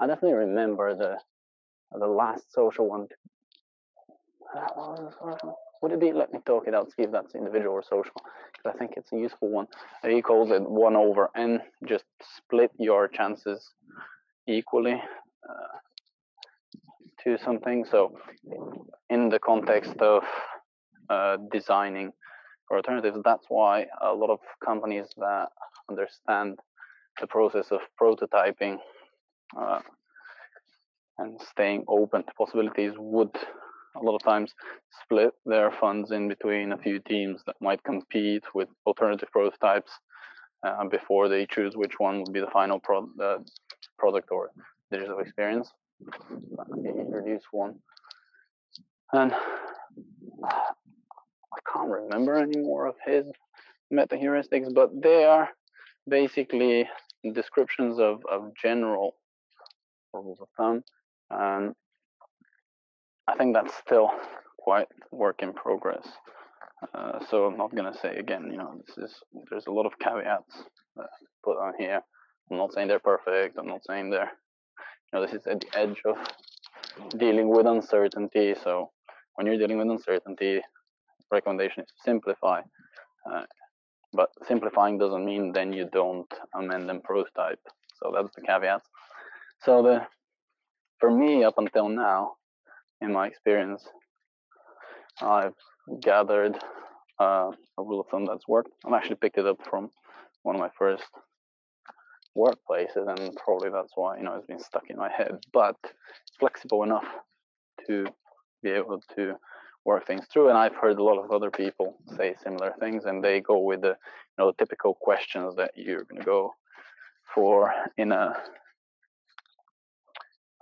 I 0.00 0.06
definitely 0.06 0.34
remember 0.34 0.94
the 0.94 1.16
the 1.98 2.06
last 2.06 2.52
social 2.52 2.88
one. 2.88 3.06
Would 5.82 5.92
it 5.92 6.00
be? 6.00 6.12
Let 6.12 6.32
me 6.32 6.40
talk 6.46 6.66
it 6.66 6.74
out, 6.74 6.90
see 6.92 7.02
if 7.02 7.12
that's 7.12 7.34
individual 7.34 7.74
or 7.74 7.82
social, 7.82 8.12
because 8.52 8.74
I 8.74 8.78
think 8.78 8.92
it's 8.96 9.12
a 9.12 9.16
useful 9.16 9.50
one. 9.50 9.66
He 10.02 10.22
calls 10.22 10.50
it 10.50 10.62
one 10.62 10.96
over 10.96 11.30
n. 11.36 11.60
Just 11.86 12.04
split 12.36 12.70
your 12.78 13.08
chances 13.08 13.70
equally 14.46 14.94
uh, 15.48 15.78
to 17.22 17.38
something. 17.38 17.84
So, 17.90 18.18
in 19.10 19.28
the 19.28 19.38
context 19.38 19.96
of 20.00 20.22
uh, 21.10 21.36
designing 21.52 22.12
alternatives, 22.76 23.18
that's 23.24 23.46
why 23.48 23.86
a 24.02 24.12
lot 24.12 24.30
of 24.30 24.40
companies 24.64 25.06
that 25.16 25.48
understand 25.88 26.58
the 27.20 27.26
process 27.26 27.70
of 27.70 27.80
prototyping 28.00 28.78
uh, 29.58 29.80
and 31.18 31.40
staying 31.40 31.84
open 31.88 32.24
to 32.24 32.32
possibilities 32.36 32.92
would 32.96 33.36
a 33.96 34.02
lot 34.02 34.16
of 34.16 34.22
times 34.22 34.52
split 35.02 35.32
their 35.46 35.70
funds 35.70 36.10
in 36.10 36.28
between 36.28 36.72
a 36.72 36.78
few 36.78 36.98
teams 36.98 37.42
that 37.46 37.54
might 37.60 37.82
compete 37.84 38.42
with 38.54 38.68
alternative 38.86 39.28
prototypes 39.30 39.92
uh, 40.66 40.84
before 40.88 41.28
they 41.28 41.46
choose 41.46 41.76
which 41.76 41.98
one 41.98 42.18
would 42.18 42.32
be 42.32 42.40
the 42.40 42.50
final 42.52 42.80
pro 42.80 43.08
uh, 43.22 43.38
product 43.98 44.30
or 44.30 44.50
digital 44.90 45.20
experience. 45.20 45.70
Introduce 46.84 47.44
one, 47.52 47.76
and 49.12 49.32
can't 51.72 51.90
remember 51.90 52.36
any 52.36 52.60
more 52.60 52.86
of 52.86 52.96
his 53.04 53.26
meta 53.90 54.16
heuristics, 54.16 54.72
but 54.74 54.90
they 55.02 55.24
are 55.24 55.48
basically 56.08 56.88
descriptions 57.32 57.98
of, 57.98 58.22
of 58.30 58.52
general 58.60 59.16
rules 60.12 60.38
of 60.40 60.48
thumb 60.56 60.84
and 61.30 61.74
I 63.26 63.36
think 63.36 63.54
that's 63.54 63.74
still 63.74 64.10
quite 64.58 64.88
work 65.10 65.42
in 65.42 65.52
progress. 65.52 66.06
Uh, 66.94 67.18
so 67.30 67.46
I'm 67.46 67.56
not 67.56 67.74
gonna 67.74 67.96
say 67.96 68.16
again, 68.16 68.48
you 68.50 68.58
know, 68.58 68.80
this 68.86 68.98
is 68.98 69.14
there's 69.50 69.66
a 69.66 69.70
lot 69.70 69.86
of 69.86 69.98
caveats 69.98 70.64
put 71.42 71.56
on 71.58 71.72
here. 71.78 72.00
I'm 72.50 72.58
not 72.58 72.72
saying 72.74 72.88
they're 72.88 72.98
perfect. 72.98 73.56
I'm 73.58 73.66
not 73.66 73.84
saying 73.86 74.10
they're, 74.10 74.30
you 75.12 75.18
know, 75.18 75.22
this 75.24 75.34
is 75.34 75.46
at 75.46 75.60
the 75.60 75.78
edge 75.78 76.02
of 76.04 76.16
dealing 77.18 77.48
with 77.48 77.66
uncertainty. 77.66 78.54
So 78.62 78.90
when 79.34 79.46
you're 79.46 79.58
dealing 79.58 79.78
with 79.78 79.88
uncertainty, 79.88 80.60
recommendation 81.30 81.82
is 81.82 81.88
to 81.88 82.02
simplify. 82.04 82.60
Uh, 83.30 83.44
but 84.12 84.30
simplifying 84.46 84.98
doesn't 84.98 85.24
mean 85.24 85.52
then 85.52 85.72
you 85.72 85.88
don't 85.92 86.32
amend 86.54 86.90
and 86.90 87.02
prototype. 87.02 87.58
So 88.02 88.12
that's 88.14 88.34
the 88.34 88.42
caveat. 88.42 88.82
So 89.62 89.82
the 89.82 90.06
for 91.00 91.10
me, 91.10 91.44
up 91.44 91.58
until 91.58 91.88
now, 91.88 92.32
in 93.00 93.12
my 93.12 93.26
experience, 93.26 93.86
I've 95.20 95.54
gathered 96.00 96.56
uh, 97.20 97.50
a 97.78 97.82
rule 97.82 98.00
of 98.00 98.06
thumb 98.08 98.24
that's 98.24 98.48
worked. 98.48 98.70
I've 98.86 98.94
actually 98.94 99.16
picked 99.16 99.38
it 99.38 99.46
up 99.46 99.58
from 99.68 99.90
one 100.42 100.54
of 100.54 100.60
my 100.60 100.70
first 100.78 101.04
workplaces, 102.36 103.06
and 103.06 103.36
probably 103.36 103.70
that's 103.70 103.92
why 103.94 104.16
you 104.16 104.24
know 104.24 104.34
it's 104.34 104.46
been 104.46 104.58
stuck 104.58 104.88
in 104.88 104.96
my 104.96 105.10
head. 105.10 105.36
But 105.52 105.76
it's 105.82 106.36
flexible 106.38 106.82
enough 106.82 107.06
to 107.86 108.06
be 108.62 108.70
able 108.70 109.02
to 109.16 109.34
work 109.84 110.06
things 110.06 110.26
through. 110.32 110.48
And 110.48 110.58
I've 110.58 110.74
heard 110.74 110.98
a 110.98 111.02
lot 111.02 111.22
of 111.22 111.30
other 111.30 111.50
people 111.50 111.96
say 112.16 112.34
similar 112.42 112.74
things, 112.80 113.04
and 113.04 113.22
they 113.22 113.40
go 113.40 113.58
with 113.58 113.82
the 113.82 113.88
you 113.88 114.38
know 114.38 114.52
typical 114.52 114.94
questions 114.94 115.56
that 115.56 115.72
you're 115.76 116.04
going 116.04 116.20
to 116.20 116.26
go 116.26 116.54
for 117.34 117.72
in 117.96 118.12
a 118.12 118.34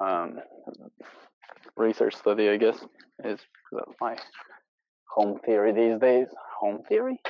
um, 0.00 0.40
research 1.76 2.16
study, 2.16 2.48
I 2.48 2.56
guess, 2.56 2.78
is 3.24 3.40
my 4.00 4.16
home 5.08 5.38
theory 5.44 5.72
these 5.72 5.98
days. 6.00 6.28
Home 6.60 6.82
theory? 6.88 7.20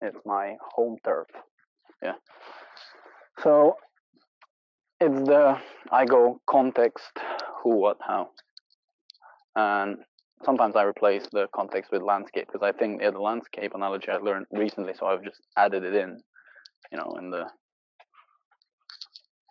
It's 0.00 0.18
my 0.26 0.56
home 0.74 0.96
turf. 1.04 1.28
Yeah. 2.02 2.14
So 3.42 3.76
it's 5.00 5.28
the 5.28 5.58
I 5.90 6.04
go 6.04 6.40
context, 6.48 7.12
who, 7.62 7.76
what, 7.76 7.98
how, 8.00 8.30
and 9.56 9.98
sometimes 10.44 10.76
I 10.76 10.84
replace 10.84 11.24
the 11.32 11.48
context 11.54 11.92
with 11.92 12.02
landscape 12.02 12.48
because 12.50 12.66
I 12.66 12.76
think 12.76 13.00
yeah, 13.02 13.10
the 13.10 13.20
landscape 13.20 13.72
analogy 13.74 14.08
I 14.08 14.16
learned 14.16 14.46
recently, 14.52 14.94
so 14.98 15.06
I've 15.06 15.24
just 15.24 15.40
added 15.56 15.84
it 15.84 15.94
in, 15.94 16.20
you 16.90 16.98
know, 16.98 17.16
in 17.18 17.30
the 17.30 17.46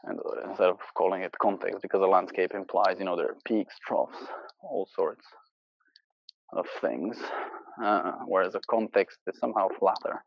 and 0.03 0.19
uh, 0.19 0.49
instead 0.49 0.69
of 0.69 0.79
calling 0.95 1.21
it 1.21 1.33
context 1.41 1.81
because 1.81 1.99
the 1.99 2.07
landscape 2.07 2.53
implies 2.53 2.95
you 2.97 3.05
know 3.05 3.15
there 3.15 3.27
are 3.27 3.37
peaks 3.45 3.75
troughs 3.85 4.17
all 4.61 4.87
sorts 4.95 5.25
of 6.53 6.65
things 6.81 7.17
uh, 7.83 8.13
whereas 8.25 8.55
a 8.55 8.59
context 8.69 9.17
is 9.27 9.39
somehow 9.39 9.67
flatter. 9.79 10.23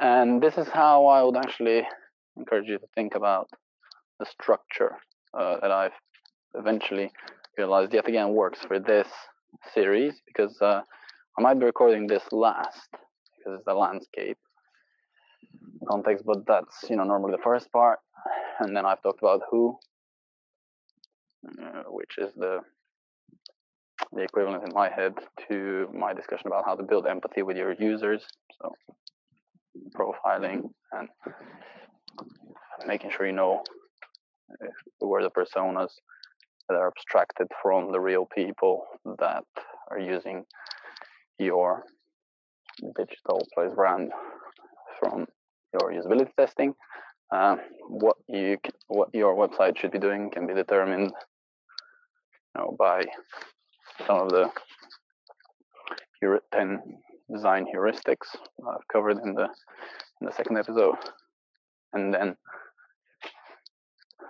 And 0.00 0.42
this 0.42 0.56
is 0.56 0.68
how 0.68 1.06
i 1.06 1.22
would 1.22 1.36
actually 1.36 1.86
encourage 2.36 2.68
you 2.68 2.78
to 2.78 2.86
think 2.94 3.14
about 3.14 3.48
the 4.18 4.26
structure 4.26 4.96
uh, 5.38 5.58
that 5.60 5.70
i've 5.70 5.98
eventually 6.54 7.10
realized 7.56 7.92
yet 7.92 8.08
again 8.08 8.30
works 8.30 8.60
for 8.66 8.78
this 8.78 9.08
series 9.74 10.14
because 10.26 10.56
uh, 10.60 10.80
I 11.38 11.42
might 11.42 11.58
be 11.58 11.66
recording 11.66 12.06
this 12.06 12.22
last 12.32 12.88
because 13.36 13.58
it's 13.58 13.64
the 13.66 13.74
landscape 13.74 14.38
context, 15.88 16.24
but 16.24 16.46
that's 16.46 16.84
you 16.88 16.96
know 16.96 17.04
normally 17.04 17.32
the 17.32 17.42
first 17.42 17.70
part, 17.72 17.98
and 18.60 18.76
then 18.76 18.86
I've 18.86 19.02
talked 19.02 19.20
about 19.20 19.42
who, 19.50 19.76
uh, 21.46 21.84
which 21.88 22.18
is 22.18 22.32
the 22.36 22.60
the 24.12 24.22
equivalent 24.22 24.64
in 24.64 24.72
my 24.74 24.90
head 24.90 25.14
to 25.48 25.88
my 25.94 26.12
discussion 26.12 26.46
about 26.46 26.64
how 26.66 26.74
to 26.74 26.82
build 26.82 27.06
empathy 27.06 27.42
with 27.42 27.56
your 27.56 27.74
users. 27.78 28.24
So 28.60 28.72
profiling 29.96 30.70
and 30.92 31.08
making 32.86 33.10
sure 33.10 33.26
you 33.26 33.32
know 33.32 33.62
are 34.60 35.22
the 35.22 35.30
personas 35.30 35.90
that 36.72 36.78
are 36.78 36.88
abstracted 36.88 37.48
from 37.62 37.92
the 37.92 38.00
real 38.00 38.26
people 38.26 38.84
that 39.18 39.44
are 39.90 39.98
using 39.98 40.44
your 41.38 41.84
digital 42.96 43.46
place 43.54 43.72
brand 43.74 44.10
from 44.98 45.26
your 45.72 45.92
usability 45.92 46.34
testing. 46.36 46.74
Uh, 47.30 47.56
what 47.88 48.16
you 48.28 48.58
what 48.88 49.08
your 49.14 49.34
website 49.34 49.78
should 49.78 49.90
be 49.90 49.98
doing 49.98 50.30
can 50.30 50.46
be 50.46 50.54
determined 50.54 51.12
you 52.54 52.56
know, 52.56 52.76
by 52.78 53.02
some 54.06 54.20
of 54.20 54.28
the 54.30 54.50
10 56.52 56.80
design 57.32 57.66
heuristics 57.74 58.36
I've 58.66 58.86
covered 58.92 59.18
in 59.18 59.34
the 59.34 59.48
in 60.20 60.26
the 60.26 60.32
second 60.32 60.58
episode, 60.58 60.96
and 61.92 62.12
then 62.14 62.36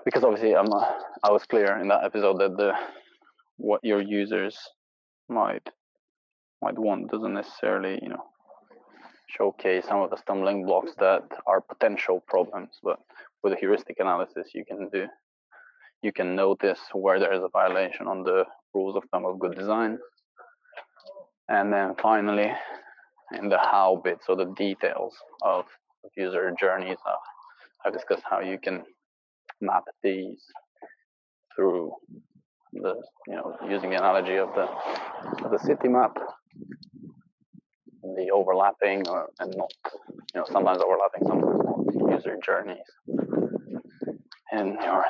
because 0.05 0.25
obviously 0.25 0.55
I'm 0.55 0.73
I 1.23 1.31
was 1.31 1.45
clear 1.45 1.79
in 1.79 1.89
that 1.89 2.05
episode 2.05 2.41
that 2.41 2.57
the 2.57 2.73
what 3.57 3.81
your 3.83 4.03
users 4.03 4.59
might 5.29 5.69
might 6.61 6.79
want 6.79 7.11
doesn't 7.11 7.35
necessarily 7.35 7.99
you 8.03 8.09
know 8.09 8.25
showcase 9.29 9.87
some 9.87 10.01
of 10.01 10.11
the 10.11 10.17
stumbling 10.19 10.67
blocks 10.67 10.93
that 10.99 11.23
are 11.47 11.61
potential 11.61 12.23
problems, 12.29 12.79
but 12.83 12.99
with 13.43 13.55
a 13.55 13.57
heuristic 13.57 13.97
analysis 13.99 14.51
you 14.55 14.65
can 14.65 14.89
do 14.93 15.07
you 16.03 16.13
can 16.13 16.35
notice 16.35 16.81
where 16.93 17.21
there 17.21 17.33
is 17.33 17.43
a 17.43 17.49
violation 17.49 18.09
on 18.09 18.25
the 18.25 18.45
rules 18.75 18.97
of 18.97 19.05
thumb 19.11 19.25
of 19.25 19.39
good 19.39 19.57
design. 19.57 19.99
And 21.49 21.73
then 21.73 21.95
finally, 22.01 22.53
in 23.39 23.49
the 23.49 23.59
how 23.59 24.01
bit, 24.03 24.19
so 24.27 24.35
the 24.35 24.53
details 24.57 25.15
of 25.43 25.65
user 26.17 26.53
journeys, 26.59 26.99
uh, 27.07 27.15
I've 27.85 27.93
discussed 27.93 28.25
how 28.29 28.41
you 28.41 28.59
can 28.59 28.83
map 29.63 29.85
these 30.03 30.45
through 31.55 31.93
the, 32.73 32.95
you 33.27 33.35
know, 33.35 33.57
using 33.69 33.91
the 33.91 33.97
analogy 33.97 34.37
of 34.37 34.49
the, 34.55 34.69
of 35.45 35.51
the 35.51 35.59
city 35.59 35.89
map, 35.89 36.19
the 38.03 38.31
overlapping 38.33 39.07
or, 39.09 39.31
and 39.39 39.55
not, 39.57 39.73
you 40.35 40.41
know, 40.41 40.45
sometimes 40.51 40.83
overlapping, 40.83 41.27
sometimes 41.27 41.61
not 41.65 42.13
user 42.13 42.37
journeys. 42.45 42.79
And 44.51 44.75
your 44.83 45.05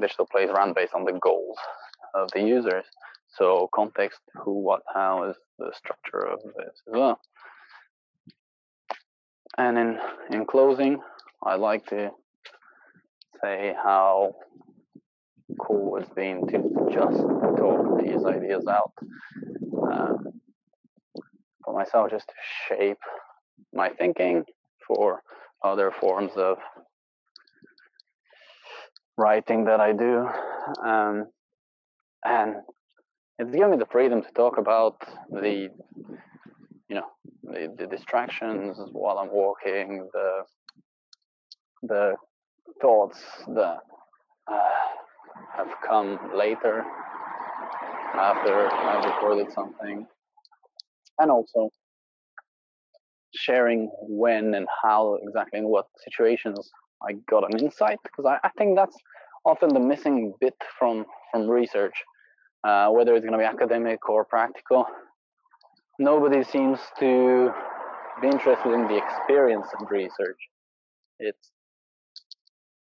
digital 0.00 0.26
place 0.26 0.50
brand 0.50 0.74
based 0.74 0.94
on 0.94 1.04
the 1.04 1.12
goals 1.12 1.58
of 2.14 2.30
the 2.32 2.40
users. 2.40 2.84
So 3.28 3.68
context, 3.74 4.20
who, 4.34 4.62
what, 4.62 4.82
how 4.92 5.24
is 5.30 5.36
the 5.58 5.72
structure 5.74 6.26
of 6.26 6.40
this 6.42 6.82
as 6.86 6.92
well. 6.92 7.20
And 9.58 9.78
in, 9.78 9.98
in 10.30 10.46
closing, 10.46 11.00
I'd 11.44 11.60
like 11.60 11.86
to 11.86 12.10
say 13.44 13.74
how 13.82 14.34
cool 15.60 15.96
it's 15.96 16.08
been 16.10 16.46
to 16.48 16.58
just 16.92 17.18
talk 17.18 18.00
these 18.02 18.24
ideas 18.24 18.66
out 18.66 18.92
um, 19.90 20.18
for 21.64 21.74
myself, 21.74 22.10
just 22.10 22.28
to 22.28 22.34
shape 22.68 22.98
my 23.72 23.88
thinking 23.90 24.44
for 24.86 25.22
other 25.62 25.92
forms 26.00 26.32
of 26.36 26.58
writing 29.16 29.64
that 29.64 29.80
I 29.80 29.92
do. 29.92 30.28
Um, 30.84 31.26
and 32.24 32.56
it's 33.38 33.50
given 33.50 33.72
me 33.72 33.76
the 33.76 33.86
freedom 33.86 34.22
to 34.22 34.32
talk 34.32 34.58
about 34.58 34.96
the, 35.30 35.68
you 36.88 36.94
know, 36.96 37.06
the, 37.42 37.74
the 37.76 37.86
distractions 37.86 38.78
while 38.92 39.18
I'm 39.18 39.32
walking, 39.32 40.08
the, 40.12 40.42
the 41.82 42.14
thoughts 42.80 43.18
that 43.48 43.80
uh, 44.50 44.70
have 45.56 45.68
come 45.86 46.18
later 46.36 46.84
after 48.14 48.68
I've 48.68 49.04
recorded 49.04 49.52
something, 49.52 50.06
and 51.18 51.30
also 51.30 51.70
sharing 53.34 53.90
when 54.02 54.54
and 54.54 54.66
how 54.82 55.18
exactly 55.22 55.58
in 55.58 55.66
what 55.66 55.86
situations 56.04 56.70
I 57.02 57.14
got 57.28 57.52
an 57.52 57.58
insight 57.58 57.98
because 58.02 58.26
I, 58.26 58.46
I 58.46 58.50
think 58.58 58.76
that's 58.76 58.96
often 59.44 59.70
the 59.72 59.80
missing 59.80 60.34
bit 60.40 60.54
from 60.78 61.06
from 61.30 61.48
research, 61.48 61.94
uh, 62.64 62.88
whether 62.90 63.14
it's 63.14 63.24
going 63.24 63.32
to 63.32 63.38
be 63.38 63.44
academic 63.44 64.08
or 64.08 64.24
practical. 64.24 64.86
Nobody 65.98 66.42
seems 66.42 66.78
to 66.98 67.52
be 68.20 68.28
interested 68.28 68.72
in 68.72 68.86
the 68.88 68.96
experience 68.96 69.66
of 69.80 69.90
research. 69.90 70.38
It's 71.18 71.50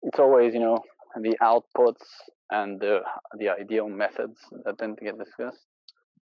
it's 0.04 0.18
always 0.18 0.54
you 0.54 0.60
know 0.60 0.78
the 1.20 1.36
outputs 1.42 2.04
and 2.50 2.80
the 2.80 3.00
the 3.38 3.48
ideal 3.48 3.88
methods 3.88 4.38
that 4.64 4.78
tend 4.78 4.98
to 4.98 5.04
get 5.04 5.18
discussed. 5.18 5.64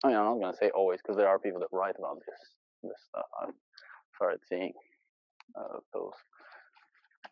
I 0.05 0.09
mean, 0.09 0.17
I'm 0.17 0.25
not 0.25 0.41
going 0.41 0.53
to 0.53 0.59
say 0.59 0.71
always 0.71 1.01
because 1.03 1.17
there 1.17 1.29
are 1.29 1.39
people 1.39 1.61
that 1.61 1.69
write 1.73 1.97
about 1.99 2.19
this 2.19 2.41
this 2.83 3.01
stuff. 3.09 3.27
I've 3.43 3.55
started 4.15 4.41
seeing 4.49 4.73
uh, 5.59 5.79
those 5.93 6.13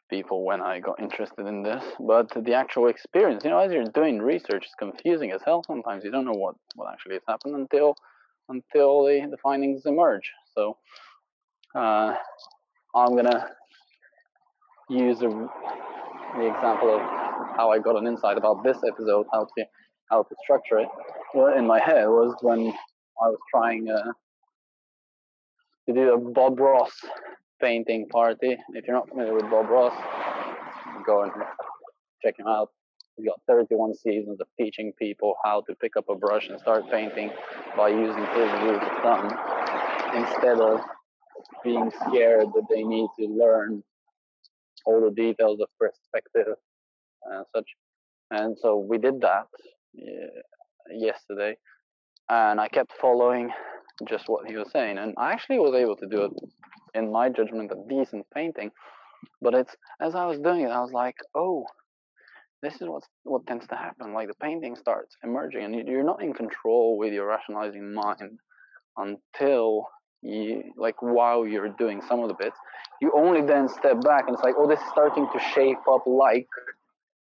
people 0.09 0.45
when 0.45 0.61
I 0.61 0.79
got 0.81 1.01
interested 1.01 1.47
in 1.47 1.63
this, 1.63 1.83
but 1.99 2.31
the 2.45 2.55
actual 2.55 2.89
experience, 2.89 3.45
you 3.45 3.51
know, 3.51 3.59
as 3.59 3.73
you're 3.73 3.85
doing 3.85 4.21
research, 4.21 4.65
it's 4.65 4.75
confusing 4.79 5.33
as 5.33 5.41
hell. 5.45 5.65
Sometimes 5.67 6.05
you 6.05 6.11
don't 6.11 6.25
know 6.25 6.33
what, 6.33 6.55
what 6.77 6.93
actually 6.93 7.15
has 7.15 7.23
happened 7.27 7.57
until 7.57 7.97
until 8.49 9.05
the, 9.05 9.27
the 9.31 9.37
findings 9.39 9.87
emerge. 9.87 10.31
So 10.55 10.77
uh, 11.75 12.15
I'm 12.95 13.17
gonna 13.17 13.49
use 14.89 15.21
a, 15.23 15.49
the 16.37 16.47
example 16.47 16.95
of 16.95 17.01
how 17.57 17.71
I 17.71 17.79
got 17.79 17.97
an 17.97 18.07
insight 18.07 18.37
about 18.37 18.63
this 18.63 18.77
episode, 18.87 19.27
how 19.33 19.47
to 19.57 19.65
how 20.11 20.23
to 20.23 20.35
structure 20.43 20.79
it. 20.79 20.89
Well, 21.35 21.57
in 21.57 21.67
my 21.67 21.81
head 21.81 22.07
was 22.07 22.37
when 22.41 22.69
I 22.69 23.29
was 23.29 23.39
trying 23.51 23.89
uh, 23.91 24.13
to 25.89 25.95
do 25.95 26.13
a 26.13 26.19
Bob 26.19 26.61
Ross 26.61 26.93
painting 27.61 28.07
party. 28.09 28.57
If 28.75 28.87
you're 28.87 28.97
not 28.97 29.09
familiar 29.09 29.35
with 29.35 29.51
Bob 29.51 29.69
Ross, 29.69 29.95
go 31.05 31.23
and 31.23 31.33
check 32.23 32.39
him 32.39 32.47
out. 32.47 32.71
He's 33.17 33.27
got 33.27 33.41
31 33.49 33.95
seasons 33.95 34.41
of 34.41 34.47
teaching 34.61 34.93
people 34.99 35.37
how 35.43 35.63
to 35.63 35.75
pick 35.77 35.97
up 35.97 36.09
a 36.11 36.15
brush 36.15 36.49
and 36.49 36.61
start 36.61 36.91
painting 36.91 37.31
by 37.77 37.89
using 37.89 38.27
his 38.27 38.53
rules 38.61 38.83
of 38.83 39.03
thumb 39.03 39.39
instead 40.15 40.61
of 40.61 40.81
being 41.65 41.91
scared 42.07 42.49
that 42.55 42.67
they 42.71 42.83
need 42.83 43.09
to 43.19 43.27
learn 43.27 43.83
all 44.87 45.01
the 45.01 45.15
details 45.15 45.61
of 45.61 45.69
perspective 45.79 46.55
and 47.25 47.45
such. 47.55 47.69
And 48.31 48.57
so 48.61 48.77
we 48.79 48.99
did 48.99 49.21
that 49.21 49.47
uh, 49.99 50.41
yesterday, 50.91 51.57
and 52.29 52.61
I 52.61 52.69
kept 52.69 52.93
following 53.01 53.51
just 54.09 54.29
what 54.29 54.47
he 54.47 54.57
was 54.57 54.71
saying, 54.73 54.99
and 54.99 55.15
I 55.17 55.33
actually 55.33 55.59
was 55.59 55.75
able 55.75 55.97
to 55.97 56.07
do 56.07 56.25
it 56.25 56.33
in 56.95 57.13
my 57.13 57.29
judgment, 57.29 57.73
a 57.73 57.89
decent 57.89 58.27
painting. 58.35 58.71
But 59.41 59.55
it's 59.55 59.77
as 60.01 60.15
I 60.15 60.27
was 60.27 60.39
doing 60.39 60.63
it, 60.63 60.71
I 60.71 60.81
was 60.81 60.93
like, 60.93 61.17
oh, 61.35 61.67
this 62.63 62.75
is 62.75 62.89
what 62.89 63.03
what 63.25 63.47
tends 63.47 63.67
to 63.69 63.77
happen. 63.77 64.13
Like 64.13 64.29
the 64.29 64.35
painting 64.35 64.77
starts 64.77 65.17
emerging, 65.23 65.65
and 65.65 65.89
you're 65.89 66.05
not 66.05 66.23
in 66.23 66.33
control 66.33 66.99
with 66.99 67.13
your 67.13 67.27
rationalizing 67.27 67.93
mind 67.95 68.39
until 68.97 69.89
you 70.23 70.73
like 70.77 71.01
while 71.01 71.47
you're 71.47 71.69
doing 71.69 72.03
some 72.09 72.21
of 72.21 72.29
the 72.29 72.35
bits. 72.35 72.57
You 73.01 73.13
only 73.15 73.43
then 73.43 73.69
step 73.69 74.01
back, 74.03 74.25
and 74.27 74.35
it's 74.35 74.43
like, 74.43 74.55
oh, 74.59 74.67
this 74.69 74.81
is 74.81 74.87
starting 74.91 75.27
to 75.33 75.41
shape 75.55 75.79
up 75.91 76.07
like. 76.07 76.49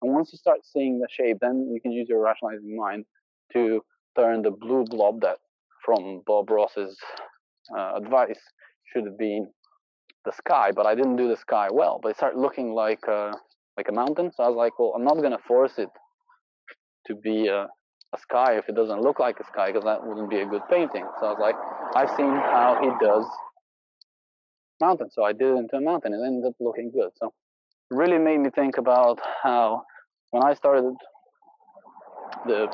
And 0.02 0.12
once 0.12 0.30
you 0.32 0.38
start 0.38 0.60
seeing 0.64 0.98
the 0.98 1.08
shape, 1.10 1.38
then 1.40 1.70
you 1.72 1.80
can 1.80 1.92
use 1.92 2.08
your 2.08 2.22
rationalizing 2.22 2.76
mind 2.76 3.04
to 3.52 3.82
turn 4.16 4.42
the 4.42 4.50
blue 4.50 4.84
blob 4.84 5.20
that 5.20 5.38
from 5.84 6.22
Bob 6.26 6.50
Ross's 6.50 6.98
uh, 7.76 7.92
advice 7.96 8.40
should 8.92 9.04
have 9.04 9.18
been 9.18 9.48
the 10.24 10.32
sky, 10.32 10.72
but 10.74 10.86
I 10.86 10.94
didn't 10.94 11.16
do 11.16 11.28
the 11.28 11.36
sky 11.36 11.68
well. 11.70 12.00
But 12.02 12.10
it 12.10 12.16
started 12.16 12.38
looking 12.38 12.72
like 12.72 13.04
a, 13.06 13.32
like 13.76 13.88
a 13.88 13.92
mountain. 13.92 14.32
So 14.32 14.42
I 14.42 14.48
was 14.48 14.56
like, 14.56 14.78
well, 14.78 14.92
I'm 14.96 15.04
not 15.04 15.14
to 15.14 15.38
force 15.46 15.78
it 15.78 15.88
to 17.06 17.14
be 17.14 17.48
a, 17.48 17.68
a 18.14 18.18
sky 18.18 18.56
if 18.56 18.68
it 18.68 18.74
doesn't 18.74 19.02
look 19.02 19.18
like 19.20 19.38
a 19.40 19.44
sky, 19.44 19.68
because 19.68 19.84
that 19.84 20.04
wouldn't 20.04 20.30
be 20.30 20.40
a 20.40 20.46
good 20.46 20.62
painting. 20.70 21.06
So 21.20 21.26
I 21.26 21.30
was 21.30 21.38
like, 21.40 21.56
I've 21.94 22.14
seen 22.16 22.30
how 22.30 22.78
he 22.80 22.88
does 23.04 23.26
mountains, 24.80 25.12
So 25.14 25.24
I 25.24 25.32
did 25.32 25.48
it 25.48 25.58
into 25.58 25.76
a 25.76 25.80
mountain. 25.80 26.14
It 26.14 26.20
ended 26.24 26.44
up 26.46 26.54
looking 26.58 26.90
good. 26.90 27.10
So 27.16 27.32
it 27.90 27.94
really 27.94 28.18
made 28.18 28.38
me 28.38 28.50
think 28.50 28.78
about 28.78 29.18
how 29.42 29.82
when 30.30 30.42
I 30.42 30.54
started 30.54 30.94
the 32.46 32.68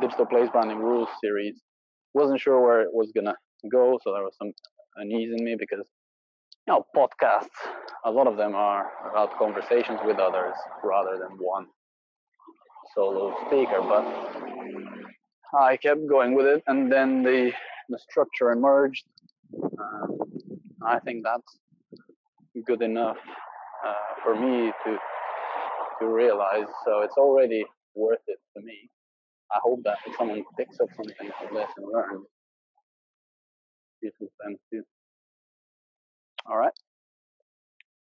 digital 0.00 0.26
place 0.26 0.48
branding 0.50 0.78
rules 0.78 1.08
series, 1.20 1.60
wasn't 2.14 2.40
sure 2.40 2.60
where 2.60 2.82
it 2.82 2.92
was 2.92 3.10
gonna 3.14 3.34
go, 3.70 3.98
so 4.02 4.12
there 4.12 4.22
was 4.22 4.36
some 4.36 4.52
unease 4.96 5.32
in 5.36 5.44
me 5.44 5.56
because 5.58 5.86
you 6.66 6.72
know 6.72 6.86
podcasts. 6.96 7.48
A 8.04 8.10
lot 8.10 8.26
of 8.26 8.36
them 8.36 8.54
are 8.54 8.86
about 9.10 9.36
conversations 9.38 9.98
with 10.04 10.18
others 10.18 10.54
rather 10.84 11.18
than 11.18 11.36
one 11.38 11.66
solo 12.94 13.34
speaker. 13.46 13.80
But 13.80 14.04
I 15.58 15.76
kept 15.76 16.06
going 16.08 16.34
with 16.34 16.46
it, 16.46 16.62
and 16.66 16.90
then 16.90 17.22
the 17.22 17.52
the 17.88 17.98
structure 17.98 18.52
emerged. 18.52 19.04
Um, 19.78 20.18
I 20.82 20.98
think 21.00 21.24
that's 21.24 21.58
good 22.66 22.82
enough 22.82 23.16
uh, 23.86 24.22
for 24.22 24.34
me 24.34 24.72
to 24.84 24.98
to 26.00 26.06
realize. 26.06 26.66
So 26.84 27.00
it's 27.00 27.16
already 27.16 27.64
worth 27.94 28.20
it 28.26 28.38
to 28.56 28.62
me. 28.62 28.90
I 29.50 29.58
hope 29.62 29.80
that 29.84 29.98
someone 30.16 30.44
picks 30.56 30.78
up 30.80 30.88
something 30.94 31.14
from 31.38 31.54
this 31.54 31.68
and 31.76 31.86
learns, 31.86 32.26
will 34.20 34.28
them 34.40 34.56
too. 34.70 34.82
All 36.46 36.58
right. 36.58 36.72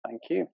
Thank 0.06 0.22
you. 0.30 0.48